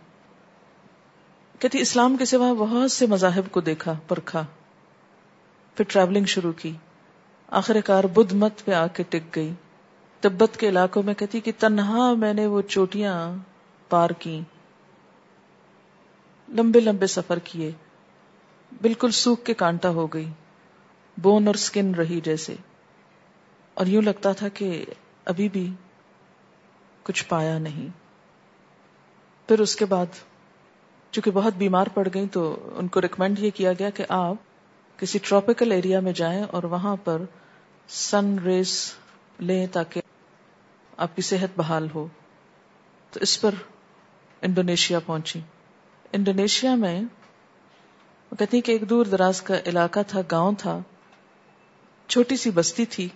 [1.59, 4.45] کہتی، اسلام کے سوا بہت سے مذاہب کو دیکھا، پرکھا۔
[5.75, 6.73] پھر ٹریولنگ شروع کی۔
[7.47, 9.51] آخر کار بدھ مت پہ آ کے ٹک گئی۔
[10.19, 13.35] تبت کے علاقوں میں کہتی کہ تنہا میں نے وہ چوٹیاں
[13.89, 14.41] پار کی
[16.49, 17.71] لمبے لمبے سفر کیے۔
[18.81, 20.29] بالکل سوکھ کے کانٹا ہو گئی،
[21.17, 22.55] بون اور سکن رہی جیسے۔
[23.73, 24.85] اور یوں لگتا تھا کہ
[25.25, 25.73] ابھی بھی
[27.03, 27.87] کچھ پایا نہیں۔
[29.47, 30.05] پھر اس کے بعد
[31.11, 34.35] چونکہ بہت بیمار پڑ گئی تو ان کو ریکمینڈ یہ کیا گیا کہ آپ
[34.99, 37.21] کسی ٹراپیکل ایریا میں جائیں اور وہاں پر
[37.87, 38.93] سن ریز
[39.39, 40.01] لیں تاکہ
[40.97, 42.07] آپ کی صحت بحال ہو۔
[43.11, 43.55] تو اس پر
[44.41, 45.39] انڈونیشیا پہنچی
[46.11, 47.01] انڈونیشیا میں
[48.31, 50.79] وہ کہتی کہ ایک دور دراز کا علاقہ تھا، گاؤں تھا۔
[52.07, 53.09] چھوٹی سی بستی تھی۔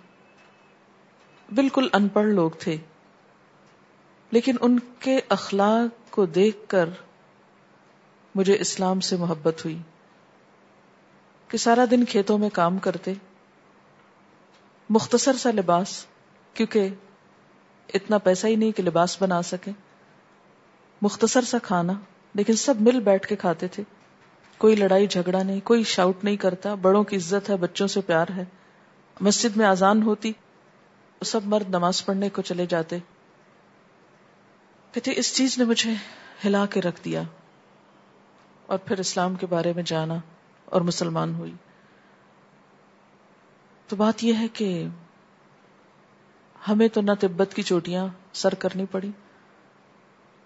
[1.54, 2.76] بالکل ان پڑھ لوگ تھے۔
[4.30, 6.88] لیکن ان کے اخلاق کو دیکھ کر
[8.34, 9.78] مجھے اسلام سے محبت ہوئی
[11.48, 13.12] کہ سارا دن کھیتوں میں کام کرتے،
[14.90, 16.06] مختصر سا لباس،
[16.54, 16.88] کیونکہ
[17.94, 19.70] اتنا پیسہ ہی نہیں کہ لباس بنا سکے
[21.02, 21.92] مختصر سا کھانا،
[22.34, 23.82] لیکن سب مل بیٹھ کے کھاتے تھے۔
[24.58, 28.26] کوئی لڑائی جھگڑا نہیں، کوئی شاؤٹ نہیں کرتا، بڑوں کی عزت ہے، بچوں سے پیار
[28.36, 28.44] ہے۔
[29.20, 30.32] مسجد میں آزان ہوتی،
[31.24, 32.98] سب مرد نماز پڑھنے کو چلے جاتے۔
[34.92, 35.90] کہتے، اس چیز نے مجھے
[36.44, 37.22] ہلا کے رکھ دیا۔
[38.66, 40.14] اور پھر اسلام کے بارے میں جانا
[40.64, 41.52] اور مسلمان ہوئی۔
[43.88, 44.86] تو بات یہ ہے کہ
[46.68, 49.10] ہمیں تو نہ تبت کی چوٹیاں سر کرنی پڑی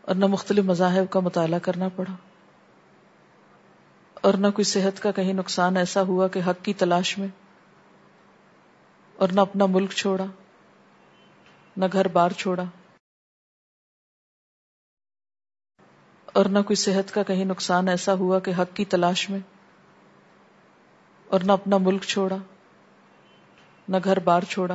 [0.03, 2.13] اور نہ مختلف مذاہب کا مطالعہ کرنا پڑا۔
[4.21, 7.29] اور نہ کوئی صحت کا کہیں نقصان ایسا ہوا کہ حق کی تلاش میں
[9.17, 10.25] اور نہ اپنا ملک چھوڑا،
[11.77, 12.63] نہ گھر بار چھوڑا،
[16.33, 19.39] اور نہ کوئی صحت کا کہیں نقصان ایسا ہوا کہ حق کی تلاش میں
[21.29, 22.37] اور نہ اپنا ملک چھوڑا،
[23.89, 24.75] نہ گھر بار چھوڑا۔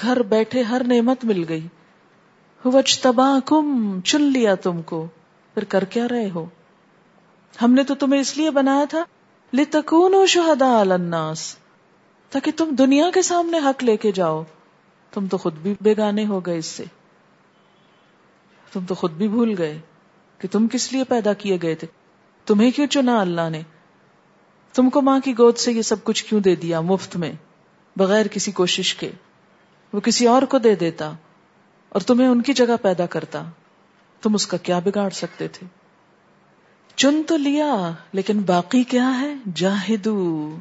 [0.00, 1.66] گھر بیٹھے ہر نعمت مل گئی۔
[2.64, 5.06] وچ تبا کم چن لیا تم کو۔
[5.54, 6.46] پھر کر کیا رہے ہو؟
[7.62, 9.04] ہم نے تو تمہیں اس لیے بنایا تھا۔
[9.52, 11.56] لتکون شہدا الناس۔
[12.30, 14.42] تاکہ تم دنیا کے سامنے حق لے کے جاؤ۔
[15.12, 16.84] تم تو خود بھی بیگانے ہو گئے اس سے۔
[18.72, 19.78] تم تو خود بھی بھول گئے
[20.38, 21.86] کہ تم کس لیے پیدا کیے گئے تھے۔
[22.46, 23.62] تمہیں کیوں چنا اللہ نے؟
[24.74, 27.32] تم کو ماں کی گود سے یہ سب کچھ کیوں دے دیا مفت میں؟
[27.96, 29.10] بغیر کسی کوشش کے۔
[29.92, 31.12] وہ کسی اور کو دے دیتا
[31.88, 33.42] اور تمہیں ان کی جگہ پیدا کرتا۔
[34.22, 35.83] تم اس کا کیا بگاڑ سکتے تھے؟
[36.96, 40.56] چن تو لیا، لیکن باقی کیا ہے؟ جاہدو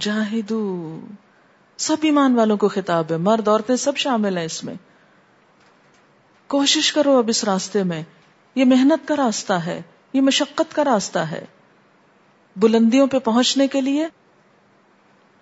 [0.00, 1.00] جاہدو۔
[1.76, 4.74] سب ایمان والوں کو خطاب ہے، مرد، عورتیں سب شامل ہیں اس میں۔
[6.46, 8.02] کوشش کرو اب اس راستے میں۔
[8.54, 11.44] یہ محنت کا راستہ ہے، یہ مشقت کا راستہ ہے۔
[12.56, 14.06] بلندیوں پہ پہنچنے کے لیے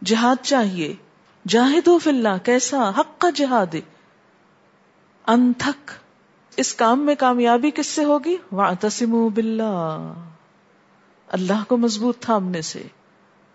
[0.04, 0.94] جہاد چاہیے۔
[1.48, 3.74] جاہدو فی اللہ، کیسا؟ حق کا جہاد۔
[5.26, 5.90] انتھک،
[6.56, 10.33] اس کام میں کامیابی کس سے ہوگی؟ وَاعْتَسِمُوا بِاللَّهِ۔
[11.28, 12.82] اللہ کو مضبوط تھامنے سے،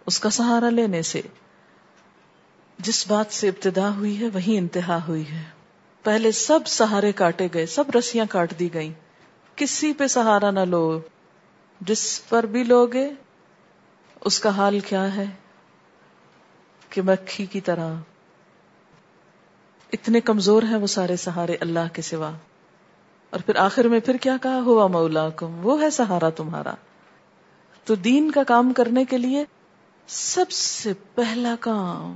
[0.05, 1.21] اس کا سہارا لینے سے۔
[2.77, 5.43] جس بات سے ابتدا ہوئی ہے، وہی انتہا ہوئی ہے۔
[6.03, 8.93] پہلے سب سہارے کاٹے گئے، سب رسیاں کاٹ دی گئیں۔
[9.55, 10.99] کسی پہ سہارا نہ لو۔
[11.81, 13.09] جس پر بھی لوگے،
[14.21, 15.25] اس کا حال کیا ہے؟
[16.89, 17.93] کہ مکھی کی طرح۔
[19.93, 22.31] اتنے کمزور ہیں وہ سارے سہارے اللہ کے سوا۔
[23.29, 26.73] اور پھر آخر میں پھر کیا کہا؟ ہوا مولا کم وہ ہے سہارا تمہارا۔
[27.89, 29.45] تو دین کا کام کرنے کے لیے
[30.07, 32.15] سب سے پہلا کام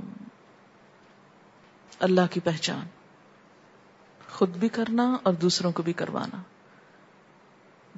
[1.98, 2.86] اللہ کی پہچان،
[4.30, 6.42] خود بھی کرنا اور دوسروں کو بھی کروانا۔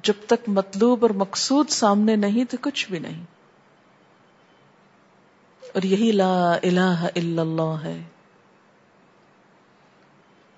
[0.03, 3.25] جب تک مطلوب اور مقصود سامنے نہیں تو کچھ بھی نہیں۔
[5.61, 8.03] اور یہی لا الہ الا اللہ ہے۔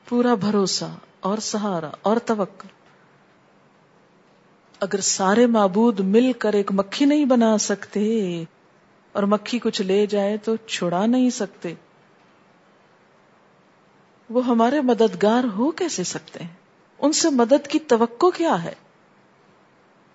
[0.09, 2.67] پورا بھروسہ اور سہارا اور توقع
[4.79, 8.43] اگر سارے معبود مل کر ایک مکھی نہیں بنا سکتے
[9.11, 11.73] اور مکھی کچھ لے جائے تو چھڑا نہیں سکتے،
[14.29, 16.53] وہ ہمارے مددگار ہو کیسے سکتے ہیں؟
[16.99, 18.73] ان سے مدد کی توقع کیا ہے؟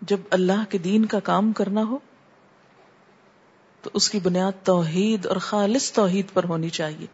[0.01, 1.99] جب اللہ کے دین کا کام کرنا ہو
[3.83, 7.07] تو اس کی بنیاد توحید اور خالص توحید پر ہونی چاہیے۔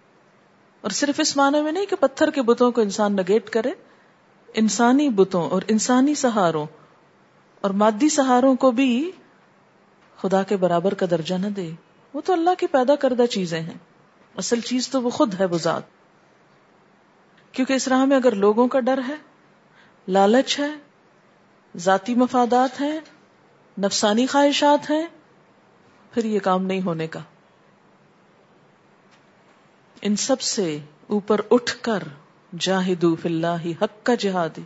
[0.80, 3.70] اور صرف اس معنی میں نہیں کہ پتھر کے بتوں کو انسان نگیٹ کرے،
[4.54, 6.66] انسانی بتوں اور انسانی سہاروں
[7.60, 9.10] اور مادی سہاروں کو بھی
[10.16, 11.70] خدا کے برابر کا درجہ نہ دے۔
[12.14, 13.78] وہ تو اللہ کی پیدا کردہ چیزیں ہیں۔
[14.36, 15.82] اصل چیز تو وہ خود ہے، وہ ذات۔
[17.52, 19.14] کیونکہ اس راہ میں اگر لوگوں کا ڈر ہے،
[20.08, 20.70] لالچ ہے،
[21.76, 23.00] ذاتی مفادات ہیں،
[23.78, 25.06] نفسانی خواہشات ہیں،
[26.14, 27.20] پھر یہ کام نہیں ہونے کا۔
[30.02, 32.02] ان سب سے اوپر اٹھ کر
[32.58, 34.58] جاہدو فی اللہ حق کا جہاد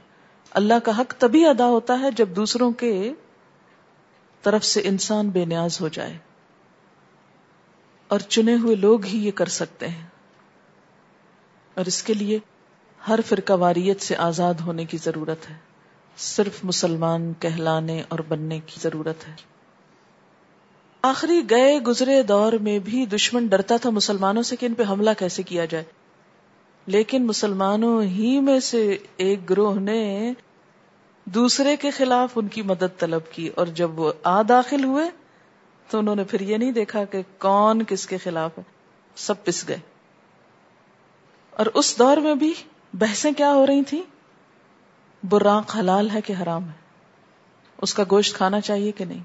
[0.55, 3.13] اللہ کا حق تبھی ادا ہوتا ہے جب دوسروں کے
[4.43, 6.19] طرف سے انسان بے نیاز ہو جائے
[8.09, 10.07] اور چنے ہوئے لوگ ہی یہ کر سکتے ہیں
[11.75, 12.39] اور اس کے لیے
[13.09, 15.55] ہر فرقہ واریت سے آزاد ہونے کی ضرورت ہے
[16.17, 19.35] صرف مسلمان، کہلانے اور بننے کی ضرورت ہے۔
[21.03, 25.11] آخری گئے گزرے دور میں بھی دشمن ڈرتا تھا مسلمانوں سے کہ ان پہ حملہ
[25.19, 25.85] کیسے کیا جائے۔
[26.87, 30.33] لیکن مسلمانوں ہی میں سے ایک گروہ نے
[31.25, 35.11] دوسرے کے خلاف ان کی مدد طلب کی اور جب وہ آ داخل ہوئے
[35.89, 38.63] تو انہوں نے پھر یہ نہیں دیکھا کہ کون کس کے خلاف ہے
[39.17, 39.79] سب پس گئے۔
[41.51, 42.55] اور اس دور میں بھی
[42.95, 44.03] بحثیں کیا ہو رہی تھی
[45.29, 46.85] براق حلال ہے کہ حرام ہے؟
[47.79, 49.23] اس کا گوشت کھانا چاہیے کہ نہیں؟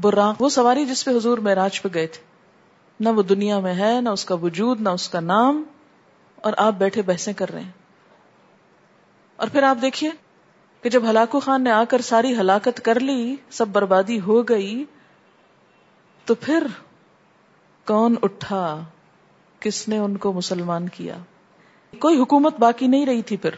[0.00, 2.22] براق وہ سواری جس پہ حضور معراج پہ گئے تھے۔
[3.00, 5.64] نہ وہ دنیا میں ہے، نہ اس کا وجود، نہ اس کا نام۔
[6.40, 7.70] اور آپ بیٹھے بحثیں کر رہے ہیں۔
[9.36, 10.10] اور پھر آپ دیکھیے
[10.82, 14.84] کہ جب ہلاکو خان نے آ کر ساری ہلاکت کر لی، سب بربادی ہو گئی،
[16.24, 16.66] تو پھر
[17.84, 18.80] کون اٹھا؟
[19.60, 21.16] کس نے ان کو مسلمان کیا؟
[21.98, 23.50] کوئی حکومت باقی نہیں رہی تھی پھر۔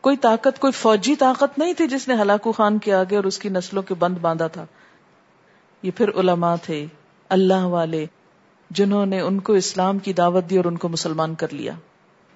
[0.00, 3.38] کوئی طاقت، کوئی فوجی طاقت نہیں تھی جس نے ہلاکو خان کے آگے اور اس
[3.38, 4.66] کی نسلوں کے بند باندھا تھا۔
[5.82, 6.86] یہ پھر علماء تھے،
[7.28, 8.06] اللہ والے۔
[8.70, 11.72] جنہوں نے ان کو اسلام کی دعوت دی اور ان کو مسلمان کر لیا۔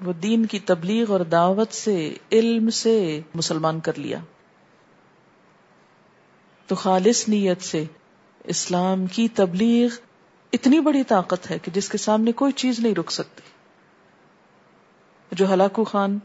[0.05, 4.19] وہ دین کی تبلیغ اور دعوت سے، علم سے مسلمان کر لیا۔
[6.67, 7.85] تو خالص نیت سے
[8.45, 9.89] اسلام کی تبلیغ
[10.53, 13.43] اتنی بڑی طاقت ہے کہ جس کے سامنے کوئی چیز نہیں رک سکتی۔
[15.33, 16.19] جو ہلاکو خان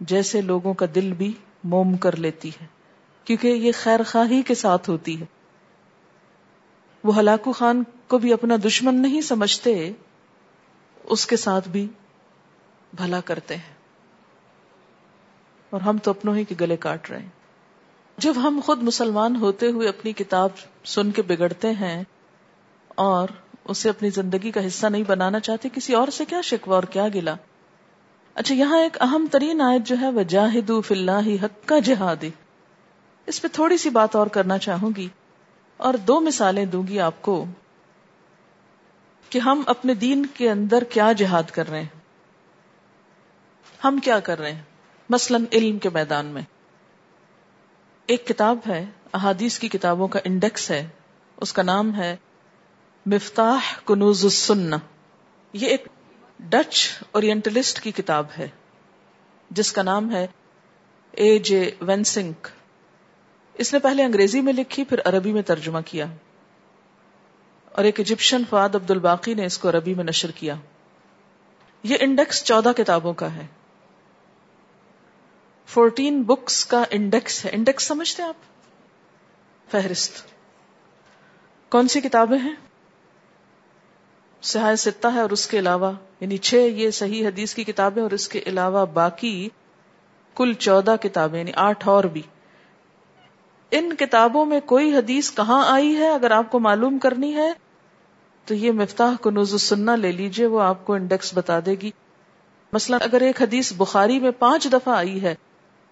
[0.00, 1.32] جیسے لوگوں کا دل بھی
[1.64, 2.66] موم کر لیتی ہے،
[3.24, 5.39] کیونکہ یہ خیر خواہی کے ساتھ ہوتی ہے۔
[7.04, 9.92] وہ ہلاکو خان کو بھی اپنا دشمن نہیں سمجھتے،
[11.04, 11.88] اس کے ساتھ بھی
[12.96, 13.74] بھلا کرتے ہیں۔
[15.70, 17.28] اور ہم تو اپنوں ہی کے گلے کاٹ رہے ہیں۔
[18.18, 20.48] جب ہم خود مسلمان ہوتے ہوئے اپنی کتاب
[20.84, 22.04] سن کے بگڑتے ہیں
[22.88, 23.28] اور
[23.64, 27.08] اسے اپنی زندگی کا حصہ نہیں بنانا چاہتے، کسی اور سے کیا شکوا اور کیا
[27.08, 27.34] گلا
[28.34, 32.24] اچھا یہاں ایک اہم ترین آیت جو ہے وہ جاہد اللہ حق کا جہاد
[33.26, 35.08] اس پہ تھوڑی سی بات اور کرنا چاہوں گی۔
[35.80, 37.44] اور دو مثالیں دوں گی آپ کو
[39.30, 42.00] کہ ہم اپنے دین کے اندر کیا جہاد کر رہے ہیں۔
[43.84, 44.62] ہم کیا کر رہے ہیں؟
[45.08, 46.42] مثلا علم کے میدان میں۔
[48.06, 50.88] ایک کتاب ہے، احادیث کی کتابوں کا انڈیکس ہے۔
[51.36, 52.16] اس کا نام ہے
[53.06, 54.76] مفتاح کنوز السنہ۔
[55.52, 55.88] یہ ایک
[56.38, 58.48] ڈچ اورینٹلسٹ کی کتاب ہے،
[59.50, 60.26] جس کا نام ہے
[61.10, 62.48] اے جے وینسنک۔
[63.60, 66.06] اس نے پہلے انگریزی میں لکھی، پھر عربی میں ترجمہ کیا۔
[67.72, 70.54] اور ایک ایجپشن فواد عبد الباقی نے اس کو عربی میں نشر کیا۔
[71.82, 73.46] یہ انڈیکس چودہ کتابوں کا ہے۔
[75.66, 78.34] فورٹین بکس کا انڈیکس ہے۔ انڈیکس سمجھتے ہیں آپ؟
[79.70, 80.12] فہرست۔
[81.70, 82.54] کون سی کتابیں ہیں؟
[84.42, 88.10] سہای ستہ ہے اور اس کے علاوہ یعنی چھ یہ صحیح حدیث کی کتابیں اور
[88.10, 89.48] اس کے علاوہ باقی
[90.34, 92.22] کل چودہ کتابیں یعنی آٹھ اور بھی۔
[93.70, 97.52] ان کتابوں میں کوئی حدیث کہاں آئی ہے اگر آپ کو معلوم کرنی ہے؟
[98.44, 101.90] تو یہ مفتاح کو نوز سننا لے لیجیے، وہ آپ کو انڈیکس بتا دے گی۔
[102.72, 105.34] مثلا اگر ایک حدیث بخاری میں پانچ دفعہ آئی ہے،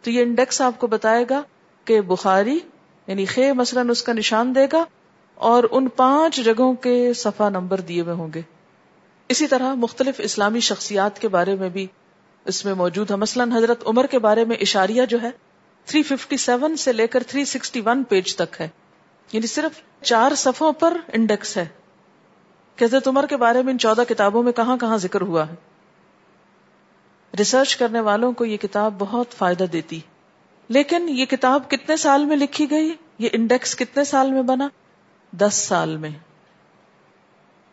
[0.02, 1.42] تو یہ انڈیکس آپ کو بتائے گا
[1.84, 2.58] کہ بخاری
[3.06, 4.84] یعنی خے مثلا اس کا نشان دے گا
[5.34, 8.42] اور ان پانچ جگہوں کے صفحہ نمبر دیے ہوئے ہوں گے۔
[9.28, 11.86] اسی طرح مختلف اسلامی شخصیات کے بارے میں بھی
[12.44, 15.30] اس میں موجود ہے۔ مثلا حضرت عمر کے بارے میں اشاریہ جو ہے
[15.92, 18.68] 357 سے لے کر 361 پیج تک ہے۔
[19.32, 21.66] یعنی صرف چار صفوں پر انڈیکس ہے۔
[22.82, 25.54] حضرت عمر کے بارے میں ان چودہ کتابوں میں کہاں کہاں ذکر ہوا ہے۔
[27.38, 30.00] ریسرچ کرنے والوں کو یہ کتاب بہت فائدہ دیتی۔
[30.68, 34.68] لیکن یہ کتاب کتنے سال میں لکھی گئی؟ یہ انڈیکس کتنے سال میں بنا؟
[35.32, 36.10] دس سال میں۔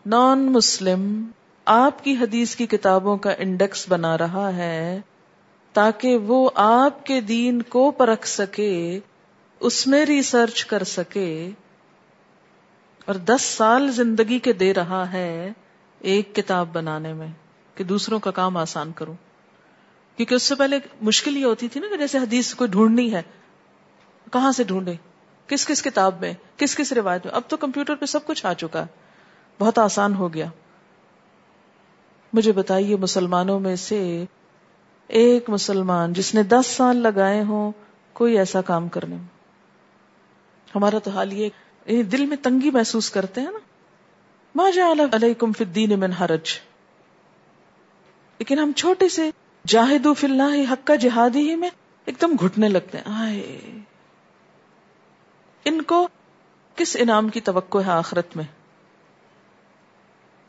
[0.05, 1.31] نان مسلم
[1.65, 5.01] آپ کی حدیث کی کتابوں کا انڈیکس بنا رہا ہے۔
[5.75, 8.99] تاکہ وہ آپ کے دین کو پرکھ سکے،
[9.59, 11.49] اس میں ریسرچ کر سکے۔
[13.05, 15.51] اور دس سال زندگی کے دے رہا ہے
[15.99, 17.27] ایک کتاب بنانے میں
[17.75, 19.13] کہ دوسروں کا کام آسان کروں۔
[20.15, 23.21] کیونکہ اس سے پہلے مشکل یہ ہوتی تھی نا کہ جیسے حدیث کو ڈھونڈنی ہے،
[24.31, 24.93] کہاں سے ڈھونڈے
[25.47, 28.53] کس کس کتاب میں؟ کس کس روایت میں؟ اب تو کمپیوٹر پہ سب کچھ آ
[28.53, 28.85] چکا۔ ہے
[29.59, 30.45] بہت آسان ہو گیا۔
[32.33, 34.25] مجھے بتائیے مسلمانوں میں سے
[35.07, 37.71] ایک مسلمان جس نے دس سال لگائے ہوں،
[38.13, 39.35] کوئی ایسا کام کرنے میں
[40.75, 41.49] ہمارا تو حال یہ
[42.03, 43.59] دل میں تنگی محسوس کرتے ہیں نا۔
[44.55, 46.59] ما جعل علیکم فی الدین من حرج۔
[48.37, 49.29] لیکن ہم چھوٹے سے
[49.67, 51.69] جاہدو فی اللہ حق کا جہادی ہی میں
[52.05, 53.59] ایک دم گھٹنے لگتے ہیں۔ آئے۔
[55.65, 56.07] ان کو
[56.75, 58.45] کس انعام کی توقع ہے آخرت میں؟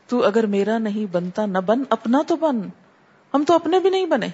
[0.07, 2.59] تو اگر میرا نہیں بنتا، نہ بن، اپنا تو بن۔
[3.33, 4.27] ہم تو اپنے بھی نہیں بنے۔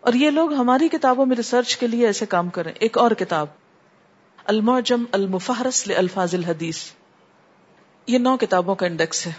[0.00, 3.46] اور یہ لوگ ہماری کتابوں میں ریسرچ کے لیے ایسے کام کریں۔ ایک اور کتاب،
[4.44, 6.84] المعجم المفہرس لالفاظ الحدیث۔
[8.06, 9.32] یہ نو کتابوں کا انڈیکس ہے۔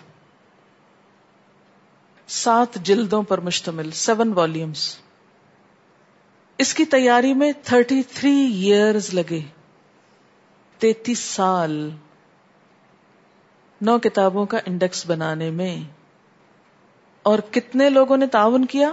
[2.28, 4.98] سات جلدوں پر مشتمل سیون والیومز
[6.58, 9.42] اس کی تیاری میں تھرٹی تھری ایئرز لگے۔
[10.78, 11.90] تینتیس سال۔
[13.82, 15.78] نو کتابوں کا انڈیکس بنانے میں۔
[17.24, 18.92] اور کتنے لوگوں نے تعاون کیا؟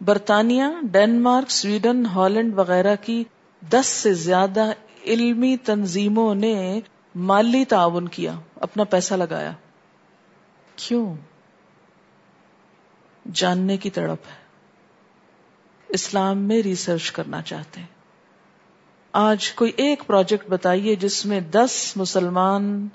[0.00, 3.24] برطانیہ ڈینمارک سویڈن، ہالینڈ وغیرہ کی
[3.72, 4.72] دس سے زیادہ
[5.04, 6.80] علمی تنظیموں نے
[7.14, 9.52] مالی تعاون کیا، اپنا پیسہ لگایا۔
[10.76, 11.14] کیوں؟
[13.34, 14.40] جاننے کی تڑپ ہے۔
[15.88, 17.86] اسلام میں ریسرچ کرنا چاہتے ہیں۔
[19.12, 22.88] آج کوئی ایک پروجیکٹ بتائیے جس میں دس مسلمان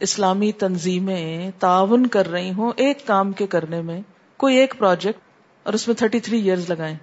[0.00, 4.00] اسلامی تنظیمیں تعاون کر رہی ہوں، ایک کام کے کرنے میں،
[4.36, 5.25] کوئی ایک پروجیکٹ
[5.66, 6.96] اور اس میں تھرٹی تھری ایئرز لگائیں۔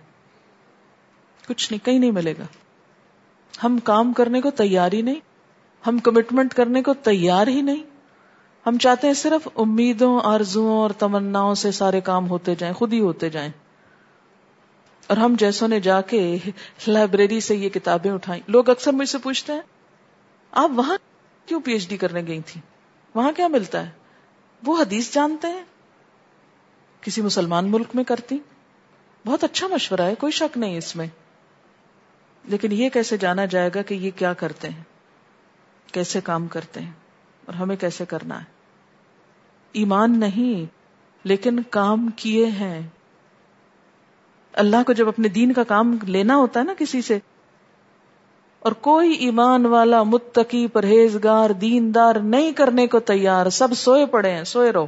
[1.47, 2.43] کچھ نہیں، کہیں نہیں ملے گا۔
[3.63, 5.19] ہم کام کرنے کو تیار ہی نہیں،
[5.87, 7.83] ہم کمٹمنٹ کرنے کو تیار ہی نہیں۔
[8.65, 12.99] ہم چاہتے ہیں صرف امیدوں آرزو اور تمناؤں سے سارے کام ہوتے جائیں، خود ہی
[12.99, 13.51] ہوتے جائیں۔
[15.07, 16.37] اور ہم جیسوں نے جا کے
[16.87, 19.61] لائبریری سے یہ کتابیں اٹھائیں۔ لوگ اکثر مجھ سے پوچھتے ہیں،
[20.51, 20.97] آپ وہاں
[21.45, 22.61] کیوں پی ایچ ڈی کرنے گئی تھی
[23.15, 23.91] وہاں کیا ملتا ہے؟
[24.63, 25.63] وہ حدیث جانتے ہیں۔
[27.01, 28.37] کسی مسلمان ملک میں کرتی۔
[29.25, 31.07] بہت اچھا مشورہ ہے، کوئی شک نہیں اس میں۔
[32.43, 34.83] لیکن یہ کیسے جانا جائے گا کہ یہ کیا کرتے ہیں؟
[35.91, 36.91] کیسے کام کرتے ہیں؟
[37.45, 38.45] اور ہمیں کیسے کرنا ہے؟
[39.73, 40.65] ایمان نہیں،
[41.23, 42.81] لیکن کام کیے ہیں۔
[44.53, 47.19] اللہ کو جب اپنے دین کا کام لینا ہوتا ہے نا کسی سے،
[48.59, 54.43] اور کوئی ایمان والا متقی، پرہیزگار، دیندار نہیں کرنے کو تیار، سب سوئے پڑے ہیں،
[54.43, 54.87] سوئے رہو۔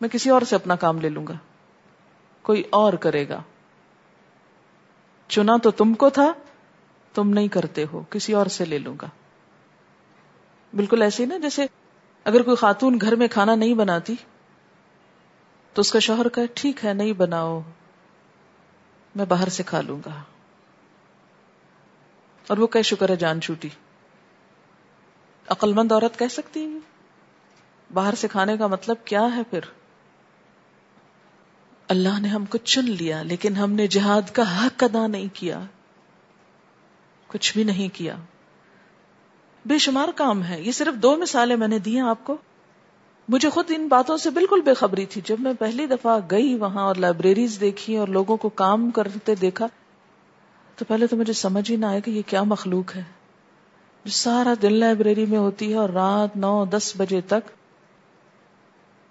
[0.00, 1.34] میں کسی اور سے اپنا کام لے لوں گا۔
[2.42, 3.42] کوئی اور کرے گا۔
[5.28, 6.32] چنا تو تم کو تھا،
[7.14, 9.06] تم نہیں کرتے ہو، کسی اور سے لے لوں گا۔
[10.76, 11.66] بالکل ایسے ہی نا، جیسے
[12.24, 14.14] اگر کوئی خاتون گھر میں کھانا نہیں بناتی،
[15.72, 17.60] تو اس کا شوہر کہ ٹھیک ہے، نہیں بناؤ،
[19.16, 20.22] میں باہر سے کھا لوں گا۔
[22.46, 23.68] اور وہ کہ شکر ہے، جان چھوٹی۔
[25.48, 26.78] عقل مند عورت کہہ سکتی
[27.92, 29.60] باہر سے کھانے کا مطلب کیا ہے پھر؟
[31.88, 35.60] اللہ نے ہم کو چن لیا، لیکن ہم نے جہاد کا حق ادا نہیں کیا۔
[37.26, 38.16] کچھ بھی نہیں کیا۔
[39.64, 42.36] بے شمار کام ہے۔ یہ صرف دو مثالیں میں نے دی ہیں آپ کو۔
[43.28, 46.82] مجھے خود ان باتوں سے بالکل بے خبری تھی۔ جب میں پہلی دفعہ گئی وہاں
[46.82, 49.66] اور لائبریریز دیکھی اور لوگوں کو کام کرتے دیکھا،
[50.76, 53.02] تو پہلے تو مجھے سمجھ ہی نہ آیا کہ یہ کیا مخلوق ہے۔
[54.04, 57.50] جو سارا دن لائبریری میں ہوتی ہے اور رات نو دس بجے تک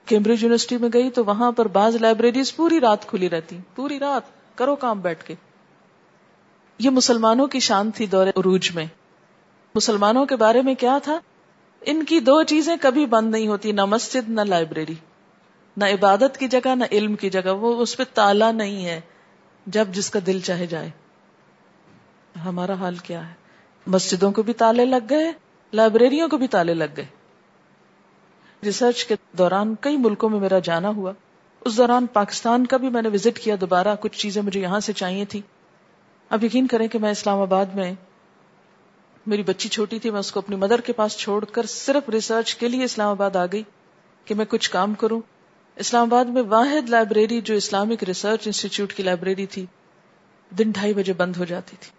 [0.05, 4.57] کیمبرج یونیورسٹی میں گئی تو وہاں پر بعض لائبریریز پوری رات کھلی رہتی، پوری رات،
[4.57, 5.35] کرو کام بیٹھ کے۔
[6.79, 8.85] یہ مسلمانوں کی شان تھی دور عروج میں۔
[9.75, 11.19] مسلمانوں کے بارے میں کیا تھا؟
[11.81, 14.95] ان کی دو چیزیں کبھی بند نہیں ہوتی، نہ مسجد، نہ لائبریری۔
[15.77, 19.01] نہ عبادت کی جگہ، نہ علم کی جگہ، وہ اس پہ تالا نہیں ہے،
[19.65, 20.89] جب جس کا دل چاہے جائے۔
[22.45, 23.33] ہمارا حال کیا ہے؟
[23.87, 25.31] مسجدوں کو بھی تالے لگ گئے،
[25.73, 27.05] لائبریریوں کو بھی تالے لگ گئے۔
[28.63, 31.11] ریسرچ کے دوران کئی ملکوں میں میرا جانا ہوا۔
[31.61, 34.93] اس دوران پاکستان کا بھی میں نے وزٹ کیا، دوبارہ کچھ چیزیں مجھے یہاں سے
[34.93, 35.41] چاہیے تھی
[36.29, 37.93] اب یقین کریں کہ میں اسلام آباد میں
[39.27, 42.55] میری بچی چھوٹی تھی، میں اس کو اپنی مدر کے پاس چھوڑ کر صرف ریسرچ
[42.55, 43.63] کے لیے اسلام آباد آ گئی
[44.25, 45.21] کہ میں کچھ کام کروں۔
[45.75, 49.65] اسلام آباد میں واحد لائبریری جو اسلامک ریسرچ انسٹیٹیوٹ کی لائبریری تھی،
[50.57, 51.91] دن ڈھائی بجے بند ہو جاتی تھی۔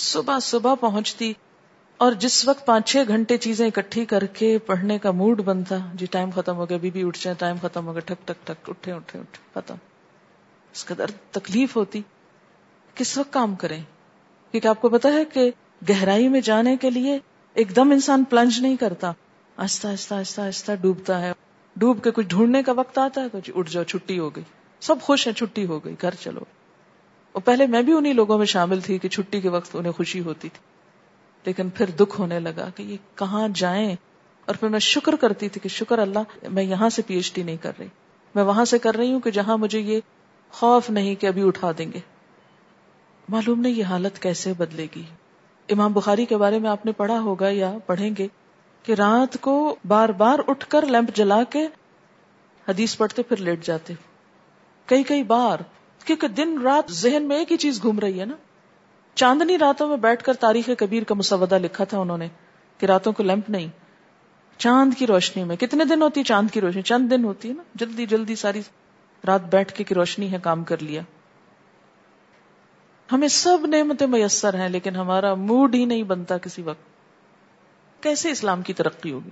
[0.00, 1.32] صبح صبح پہنچتی
[1.96, 6.06] اور جس وقت پانچ چھ گھنٹے چیزیں اکٹھی کر کے پڑھنے کا موڈ بنتا جی
[6.06, 8.70] ٹائم ختم ہو گیا بی بی اٹھ جائے ٹائم ختم ہو گیا، ٹھک ٹک ٹک
[8.70, 9.74] اٹھے اٹھے اٹھے، ختم۔
[10.72, 12.00] اس کا درد تکلیف ہوتی۔
[12.94, 13.82] کس وقت کام کریں؟
[14.50, 15.50] کیونکہ آپ کو پتا ہے کہ
[15.88, 17.18] گہرائی میں جانے کے لیے
[17.54, 19.12] ایک دم انسان پلنج نہیں کرتا۔
[19.56, 21.32] آہستہ آہستہ آہستہ آہستہ ڈوبتا ہے۔
[21.76, 24.44] ڈوب کے کچھ ڈھونڈنے کا وقت آتا ہے تو جی اٹھ جاؤ، چھٹی ہو گئی۔
[24.80, 26.40] سب خوش ہیں، چھٹی ہو گئی، گھر چلو۔
[27.32, 30.20] اور پہلے میں بھی انہیں لوگوں میں شامل تھی کہ چھٹی کے وقت انہیں خوشی
[30.20, 30.75] ہوتی تھی۔
[31.46, 33.96] لیکن پھر دکھ ہونے لگا کہ یہ کہاں جائیں؟
[34.44, 36.18] اور پھر میں شکر کرتی تھی کہ شکر اللہ،
[36.48, 37.86] میں یہاں سے پی ایچ ڈی نہیں کر رہی۔
[38.34, 40.00] میں وہاں سے کر رہی ہوں کہ جہاں مجھے یہ
[40.50, 41.98] خوف نہیں کہ ابھی اٹھا دیں گے۔
[43.28, 45.02] معلوم نہیں یہ حالت کیسے بدلے گی۔
[45.68, 48.28] امام بخاری کے بارے میں آپ نے پڑھا ہوگا یا پڑھیں گے
[48.82, 51.66] کہ رات کو بار بار اٹھ کر لیمپ جلا کے
[52.68, 53.94] حدیث پڑھتے پھر لیٹ جاتے۔
[54.86, 55.58] کئی کئی بار،
[56.04, 58.34] کیونکہ دن رات ذہن میں ایک ہی چیز گھوم رہی ہے نا۔
[59.16, 62.28] چاندنی راتوں میں بیٹھ کر تاریخ کبیر کا مسودہ لکھا تھا انہوں نے
[62.78, 63.68] کہ راتوں کو لیمپ نہیں،
[64.58, 67.54] چاند کی روشنی میں۔ کتنے دن ہوتی ہے چاند کی روشنی؟ چند دن ہوتی ہے
[67.54, 68.60] نا۔ جلدی جلدی ساری
[69.26, 71.02] رات بیٹھ کے کی روشنی ہے، کام کر لیا۔
[73.12, 76.82] ہمیں سب نعمتیں میسر ہیں، لیکن ہمارا موڈ ہی نہیں بنتا کسی وقت۔
[78.02, 79.30] کیسے اسلام کی ترقی ہوگی؟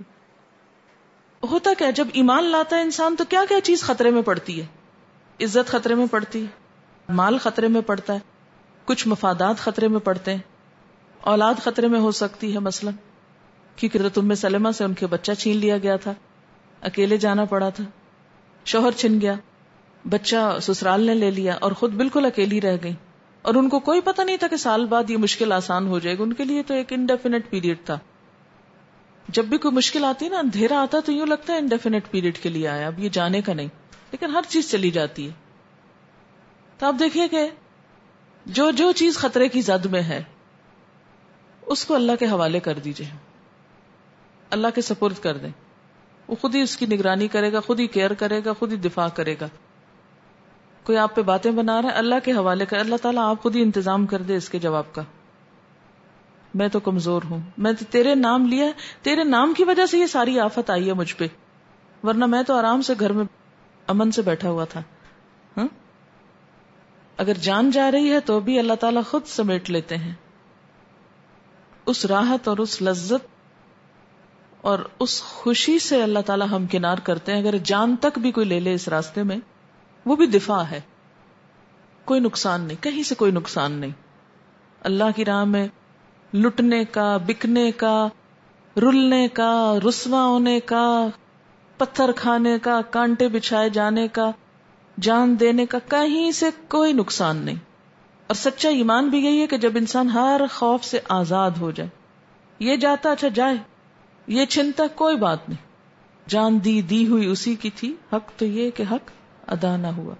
[1.43, 4.65] ہوتا کیا، جب ایمان لاتا ہے انسان تو کیا کیا چیز خطرے میں پڑتی ہے؟
[5.43, 6.47] عزت خطرے میں پڑتی ہے،
[7.09, 8.34] مال خطرے میں پڑتا ہے۔
[8.85, 10.41] کچھ مفادات خطرے میں پڑتے ہیں۔
[11.21, 12.91] اولاد خطرے میں ہو سکتی ہے مثلا،
[13.75, 16.13] کیونکہ تم سلمہ سے ان کے بچہ چھین لیا گیا تھا،
[16.81, 17.83] اکیلے جانا پڑا تھا،
[18.65, 19.33] شوہر چھن گیا،
[20.09, 22.93] بچہ سسرال نے لے لیا اور خود بالکل اکیلی رہ گئی۔
[23.41, 26.17] اور ان کو کوئی پتہ نہیں تھا کہ سال بعد یہ مشکل آسان ہو جائے
[26.17, 27.99] گا۔ ان کے لیے تو ایک انڈیفینٹ پیریڈ تھا۔
[29.27, 32.37] جب بھی کوئی مشکل آتی ہے نا، اندھیرا آتا تو یوں لگتا ہے انڈیفینٹ پیریڈ
[32.37, 33.67] کے لیے آیا، اب یہ جانے کا نہیں۔
[34.11, 35.33] لیکن ہر چیز چلی جاتی ہے۔
[36.77, 37.49] تو آپ دیکھیے کہ
[38.45, 40.23] جو جو چیز خطرے کی زد میں ہے،
[41.61, 43.07] اس کو اللہ کے حوالے کر دیجیے
[44.49, 45.49] اللہ کے سپرد کر دیں۔
[46.27, 48.77] وہ خود ہی اس کی نگرانی کرے گا، خود ہی کیئر کرے گا، خود ہی
[48.77, 49.47] دفاع کرے گا۔
[50.83, 53.55] کوئی آپ پہ باتیں بنا رہا ہے، اللہ کے حوالے کر، اللہ تعالیٰ آپ خود
[53.55, 55.01] ہی انتظام کر دے اس کے جواب کا۔
[56.53, 58.65] میں تو کمزور ہوں۔ میں تو تیرے نام لیا
[59.01, 61.27] تیرے نام کی وجہ سے یہ ساری آفت آئی ہے مجھ پہ۔
[62.03, 63.25] ورنہ میں تو آرام سے گھر میں
[63.87, 64.83] امن سے بیٹھا ہوا تھا۔
[65.57, 65.67] ہاں؟
[67.17, 70.13] اگر جان جا رہی ہے تو بھی اللہ تعالیٰ خود سمیٹ لیتے ہیں۔
[71.85, 73.27] اس راحت اور اس لذت
[74.61, 78.47] اور اس خوشی سے اللہ تعالیٰ ہم کنار کرتے ہیں۔ اگر جان تک بھی کوئی
[78.47, 79.37] لے لے اس راستے میں،
[80.05, 80.81] وہ بھی دفاع ہے۔
[82.05, 83.91] کوئی نقصان نہیں، کہیں سے کوئی نقصان نہیں۔
[84.81, 85.67] اللہ کی راہ میں
[86.33, 88.07] لٹنے کا، بکنے کا،
[88.77, 91.07] رلنے کا رسوا ہونے کا،
[91.77, 94.31] پتھر کھانے کا، کانٹے بچھائے جانے کا
[94.99, 97.55] جان دینے کا کہیں سے کوئی نقصان نہیں۔
[98.27, 101.89] اور سچا ایمان بھی یہی ہے کہ جب انسان ہر خوف سے آزاد ہو جائے،
[102.59, 103.55] یہ جاتا اچھا جائے،
[104.27, 105.65] یہ چنتا کوئی بات نہیں۔
[106.29, 109.11] جان دی دی ہوئی اسی کی تھی، حق تو یہ کہ حق
[109.47, 110.15] ادا نہ ہوا۔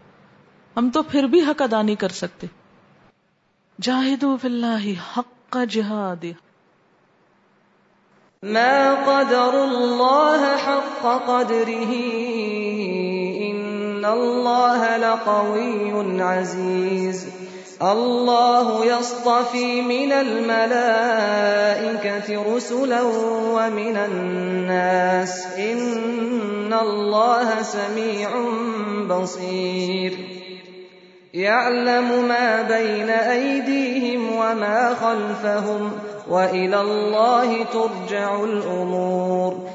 [0.78, 2.47] ہم تو پھر بھی حق ادا نہیں کر سکتے۔
[3.82, 6.26] جاہدو فی اللہ حق کا جہاد
[8.43, 12.01] ما قدر اللہ حق قدره
[14.06, 17.26] ان اللہ لقوی عزیز
[17.80, 20.76] الله يصطفي من الملائكة
[22.56, 23.01] رسلا
[23.41, 25.45] ومن الناس.
[25.58, 28.30] إن الله سميع
[29.08, 30.12] بصير.
[31.34, 35.89] يعلم ما بين أيديهم وما خلفهم
[36.28, 39.74] وإلى الله ترجع الأمور.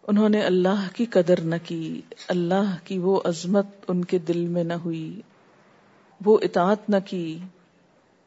[0.08, 4.64] انہوں نے اللہ کی قدر نہ کی، اللہ کی وہ عظمت ان کے دل میں
[4.64, 5.22] نہ ہوئی۔
[6.26, 7.40] وہ اطاعت نہ کی،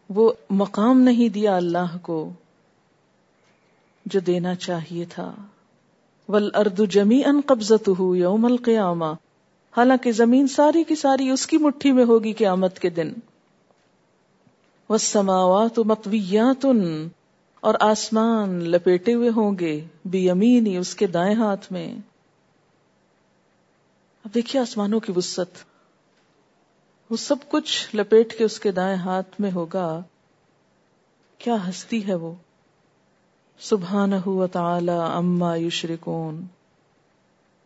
[0.08, 2.30] وہ مقام نہیں دیا اللہ کو۔
[4.04, 5.34] جو دینا چاہیے تھا۔
[6.28, 9.12] ول ارد جمی ان قبضت ہو یوم القیامہ
[9.76, 13.12] حالانکہ زمین ساری کی ساری اس کی مٹھی میں ہوگی قیامت کے دن۔
[14.90, 16.66] والسماوات مطویات
[17.60, 21.94] اور آسمان لپیٹے ہوئے ہوں گے بے یمینی اس کے دائیں ہاتھ میں۔
[24.24, 25.58] اب دیکھیے آسمانوں کی وسط
[27.10, 30.02] وہ سب کچھ لپیٹ کے اس کے دائیں ہاتھ میں ہوگا۔
[31.38, 32.32] کیا ہستی ہے وہ۔
[33.58, 36.44] سبحانہ و تعالی اما یشرکون۔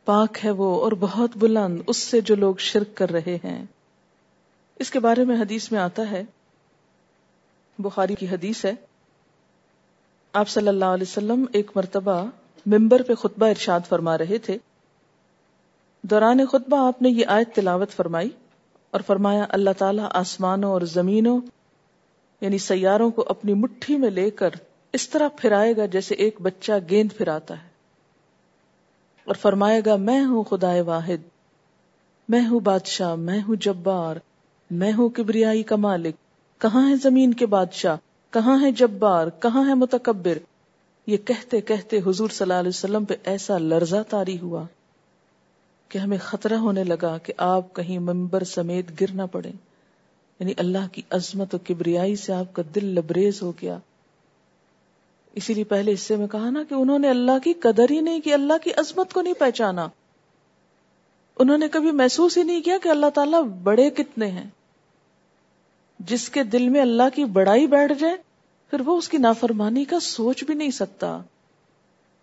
[0.05, 3.65] پاک ہے وہ اور بہت بلند، اس سے جو لوگ شرک کر رہے ہیں۔
[4.79, 6.23] اس کے بارے میں حدیث میں آتا ہے،
[7.79, 8.75] بخاری کی حدیث ہے،
[10.33, 12.25] آپ صلی اللہ علیہ وسلم ایک مرتبہ
[12.67, 14.59] ممبر پہ خطبہ ارشاد فرما رہے تھے۔
[16.03, 18.31] دوران خطبہ آپ نے یہ آیت تلاوت فرمائی
[18.91, 21.41] اور فرمایا، اللہ تعالیٰ آسمانوں اور زمینوں
[22.41, 24.51] یعنی سیاروں کو اپنی مٹھی میں لے کر
[24.93, 27.69] اس طرح پھرائے گا جیسے ایک بچہ گیند پھراتا ہے
[29.25, 31.29] اور فرمائے گا، میں ہوں خدا واحد،
[32.29, 34.17] میں ہوں بادشاہ، میں ہوں جبار،
[34.71, 36.15] میں ہوں کبریائی کا مالک۔
[36.59, 37.97] کہاں ہے زمین کے بادشاہ؟
[38.31, 40.39] کہاں ہے جبار؟ کہاں ہے متکبر؟
[41.07, 44.65] یہ کہتے کہتے حضور صلی اللہ علیہ وسلم پہ ایسا لرزہ تاری ہوا
[45.89, 49.51] کہ ہمیں خطرہ ہونے لگا کہ آپ کہیں ممبر سمیت گر نہ پڑے
[50.39, 53.79] یعنی اللہ کی عظمت و کبریائی سے آپ کا دل لبریز ہو گیا۔
[55.37, 58.21] اسی لیے پہلے حصے میں کہا نا کہ انہوں نے اللہ کی قدر ہی نہیں
[58.21, 59.89] کی، اللہ کی عظمت کو نہیں پہچانا۔
[61.39, 64.51] انہوں نے کبھی محسوس ہی نہیں کیا کہ اللہ تعالیٰ بڑے کتنے ہیں۔
[65.99, 68.17] جس کے دل میں اللہ کی بڑائی بیٹھ جائے،
[68.71, 71.21] پھر وہ اس کی نافرمانی کا سوچ بھی نہیں سکتا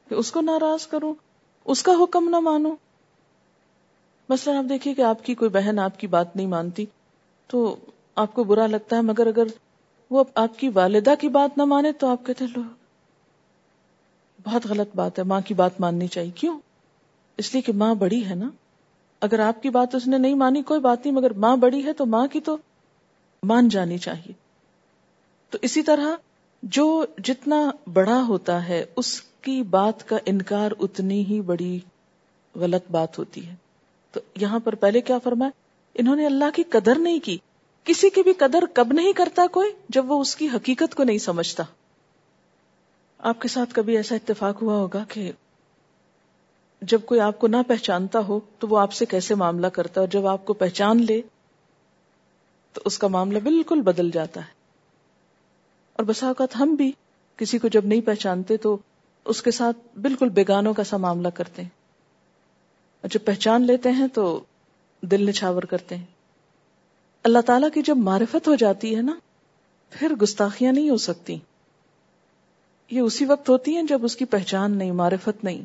[0.10, 1.14] کہ اس کو ناراض کروں،
[1.66, 2.76] اس کا حکم نہ مانو
[4.30, 6.86] مثلا آپ دیکھیے کہ آپ کی کوئی بہن آپ کی بات نہیں مانتی،
[7.48, 7.76] تو
[8.16, 9.44] آپ کو برا لگتا ہے، مگر اگر
[10.10, 12.62] وہ آپ کی والدہ کی بات نہ مانے تو آپ کہتے لو
[14.46, 16.60] بہت غلط بات ہے، ماں کی بات ماننی چاہیے۔ کیوں؟
[17.38, 18.50] اس لیے کہ ماں بڑی ہے نا۔
[19.22, 21.94] اگر آپ کی بات اس نے نہیں مانی، کوئی بات نہیں، مگر ماں بڑی ہے
[21.94, 22.58] تو ماں کی تو
[23.44, 24.32] مان جانی چاہیے۔
[25.50, 26.16] تو اسی طرح
[26.64, 31.80] جو جتنا بڑا ہوتا ہے، اس کی بات کا انکار اتنی ہی بڑی
[32.56, 33.56] غلط بات ہوتی ہے۔
[34.12, 35.52] تو یہاں پر پہلے کیا فرمایا؟
[35.94, 37.38] انہوں نے اللہ کی قدر نہیں کی۔
[37.84, 41.18] کسی کی بھی قدر کب نہیں کرتا کوئی جب وہ اس کی حقیقت کو نہیں
[41.18, 41.64] سمجھتا۔
[43.24, 45.32] آپ کے ساتھ کبھی ایسا اتفاق ہوا ہوگا کہ
[46.82, 50.06] جب کوئی آپ کو نہ پہچانتا ہو تو وہ آپ سے کیسے معاملہ کرتا ہے
[50.06, 51.22] اور جب آپ کو پہچان لے
[52.74, 54.52] تو اس کا معاملہ بالکل بدل جاتا ہے۔
[55.94, 56.92] اور بسا اوقات ہم بھی
[57.38, 58.78] کسی کو جب نہیں پہچانتے تو
[59.26, 61.70] اس کے ساتھ بالکل بیگانوں کا سا معاملہ کرتے ہیں۔
[63.02, 64.44] اور جب پہچان لیتے ہیں تو
[65.02, 66.06] دل نچھاور کرتے ہیں۔
[67.24, 69.16] اللہ تعالیٰ کی جب معرفت ہو جاتی ہے نا،
[69.90, 71.38] پھر گستاخیاں نہیں ہو سکتی۔
[72.94, 75.62] یہ اسی وقت ہوتی ہیں جب اس کی پہچان نہیں، معرفت نہیں۔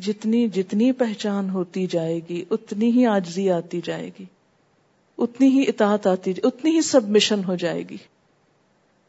[0.00, 4.24] جتنی جتنی پہچان ہوتی جائے گی، اتنی ہی آجزی آتی جائے گی۔
[5.18, 7.96] اتنی ہی اطاعت آتی جائے، اتنی ہی سبمشن ہو جائے گی۔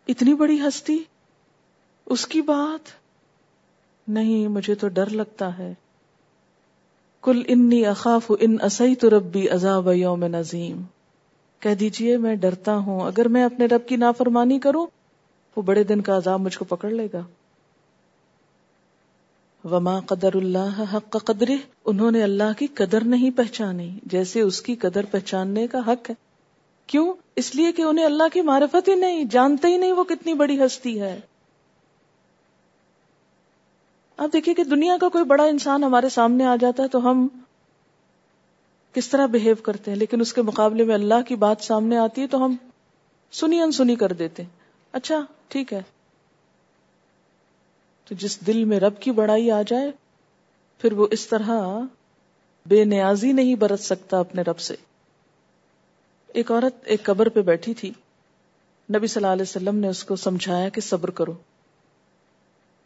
[0.07, 0.97] اتنی بڑی ہستی؟
[2.05, 2.89] اس کی بات؟
[4.07, 5.73] نہیں، مجھے تو ڈر لگتا ہے۔
[7.21, 10.81] کل انی اخاف ان اسی تو ربی عذاب یوم نظیم۔
[11.59, 14.98] کہہ دیجیے، میں ڈرتا ہوں۔ اگر میں اپنے رب کی نافرمانی کروں
[15.55, 17.21] وہ بڑے دن کا عذاب مجھ کو پکڑ لے گا۔
[19.67, 21.51] وما قدر اللہ حق قدر
[21.85, 26.15] انہوں نے اللہ کی قدر نہیں پہچانی، جیسے اس کی قدر پہچاننے کا حق ہے۔
[26.87, 30.33] کیوں؟ اس لیے کہ انہیں اللہ کی معرفت ہی نہیں، جانتے ہی نہیں وہ کتنی
[30.33, 31.19] بڑی ہستی ہے۔
[34.17, 37.27] آپ دیکھیے کہ دنیا کا کوئی بڑا انسان ہمارے سامنے آ جاتا ہے تو ہم
[38.93, 42.21] کس طرح بہیو کرتے ہیں، لیکن اس کے مقابلے میں اللہ کی بات سامنے آتی
[42.21, 42.55] ہے تو ہم
[43.31, 44.43] سنی انسنی کر دیتے
[44.91, 45.81] اچھا ٹھیک ہے۔
[48.07, 49.91] تو جس دل میں رب کی بڑائی آ جائے،
[50.77, 51.79] پھر وہ اس طرح
[52.65, 54.75] بے نیازی نہیں برت سکتا اپنے رب سے۔
[56.27, 57.89] ایک عورت ایک قبر پہ بیٹھی تھی۔
[58.95, 61.33] نبی صلی اللہ علیہ وسلم نے اس کو سمجھایا کہ صبر کرو۔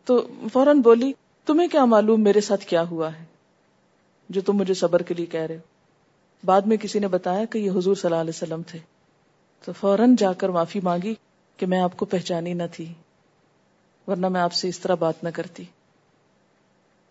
[0.05, 1.13] تو فوراً بولی،
[1.45, 3.25] تمہیں کیا معلوم میرے ساتھ کیا ہوا ہے؟
[4.29, 5.61] جو تم مجھے صبر کے لیے کہہ رہے ہو۔
[6.45, 8.79] بعد میں کسی نے بتایا کہ یہ حضور صلی اللہ علیہ وسلم تھے۔
[9.65, 11.15] تو فوراً جا کر معافی مانگی۔
[11.57, 12.93] کہ میں آپ کو پہچانی نہ تھی،
[14.07, 15.63] ورنہ میں آپ سے اس طرح بات نہ کرتی۔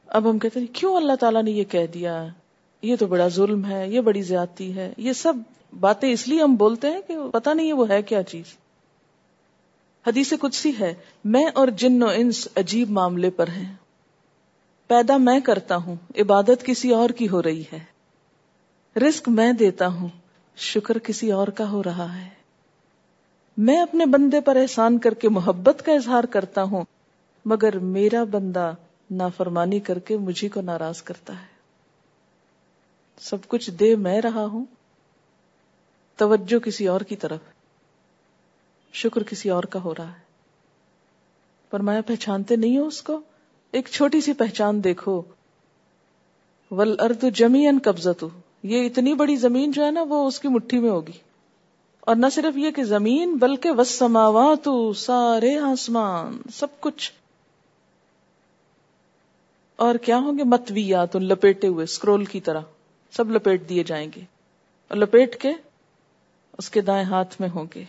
[0.06, 2.26] اب ہم کہتے ہیں، کیوں اللہ تعالیٰ نے یہ کہہ دیا؟
[2.82, 5.32] یہ تو بڑا ظلم ہے، یہ بڑی زیادتی ہے، یہ سب
[5.80, 8.44] باتیں اس لیے ہم بولتے ہیں کہ پتا نہیں ہے وہ ہے کیا چیز۔
[10.06, 13.74] حدیث قدسی ہے، میں اور جن و انس عجیب معاملے پر ہیں۔
[14.86, 17.78] پیدا میں کرتا ہوں، عبادت کسی اور کی ہو رہی ہے۔
[18.98, 20.08] رزق میں دیتا ہوں،
[20.56, 22.41] شکر کسی اور کا ہو رہا ہے۔
[23.56, 26.84] میں اپنے بندے پر احسان کر کے محبت کا اظہار کرتا ہوں،
[27.44, 28.74] مگر میرا بندہ
[29.10, 31.46] نافرمانی کر کے مجھے کو ناراض کرتا ہے۔
[33.20, 34.64] سب کچھ دے میں رہا ہوں۔
[36.16, 37.38] توجہ کسی اور کی طرف۔
[38.92, 40.22] شکر کسی اور کا ہو رہا ہے۔
[41.70, 43.20] پر میں پہچانتے نہیں ہوں اس کو۔
[43.70, 45.22] ایک چھوٹی سی پہچان دیکھو۔
[46.70, 48.24] ول ارد جمی ان قبضت
[48.62, 51.31] یہ اتنی بڑی زمین جو ہے نا، وہ اس کی مٹھی میں ہوگی۔
[52.02, 57.12] اور نہ صرف یہ کہ زمین، بلکہ وسماوات سارے آسمان، سب کچھ۔
[59.76, 62.60] اور کیا ہوں گے؟ متویات لپیٹے ہوئے اسکرول کی طرح۔
[63.10, 64.20] سب لپیٹ دیے جائیں گے۔
[64.88, 65.52] اور لپیٹ کے؟
[66.58, 67.84] اس کے دائیں ہاتھ میں ہوں گے۔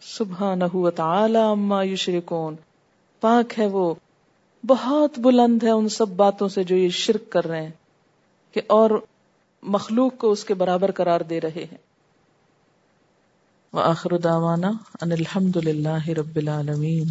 [0.00, 2.54] سبحانہ تعالی اما یشرکون۔
[3.20, 3.94] پاک ہے وہ۔
[4.66, 7.70] بہت بلند ہے ان سب باتوں سے جو یہ شرک کر رہے ہیں
[8.52, 8.90] کہ اور
[9.62, 11.91] مخلوق کو اس کے برابر قرار دے رہے ہیں۔
[13.72, 17.06] وآخر دعوانا ان الحمد للہ رب العالمين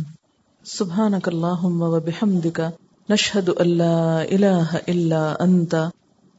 [0.63, 2.59] سبحانك اللهم وبحمدك
[3.09, 5.75] نشهد ان لا الہ الا انت،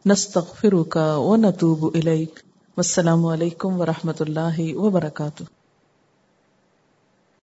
[0.07, 2.41] نستغفرک و نتوب الیک.
[2.77, 5.43] والسلام علیکم ورحمۃ اللہ وبرکاتہ.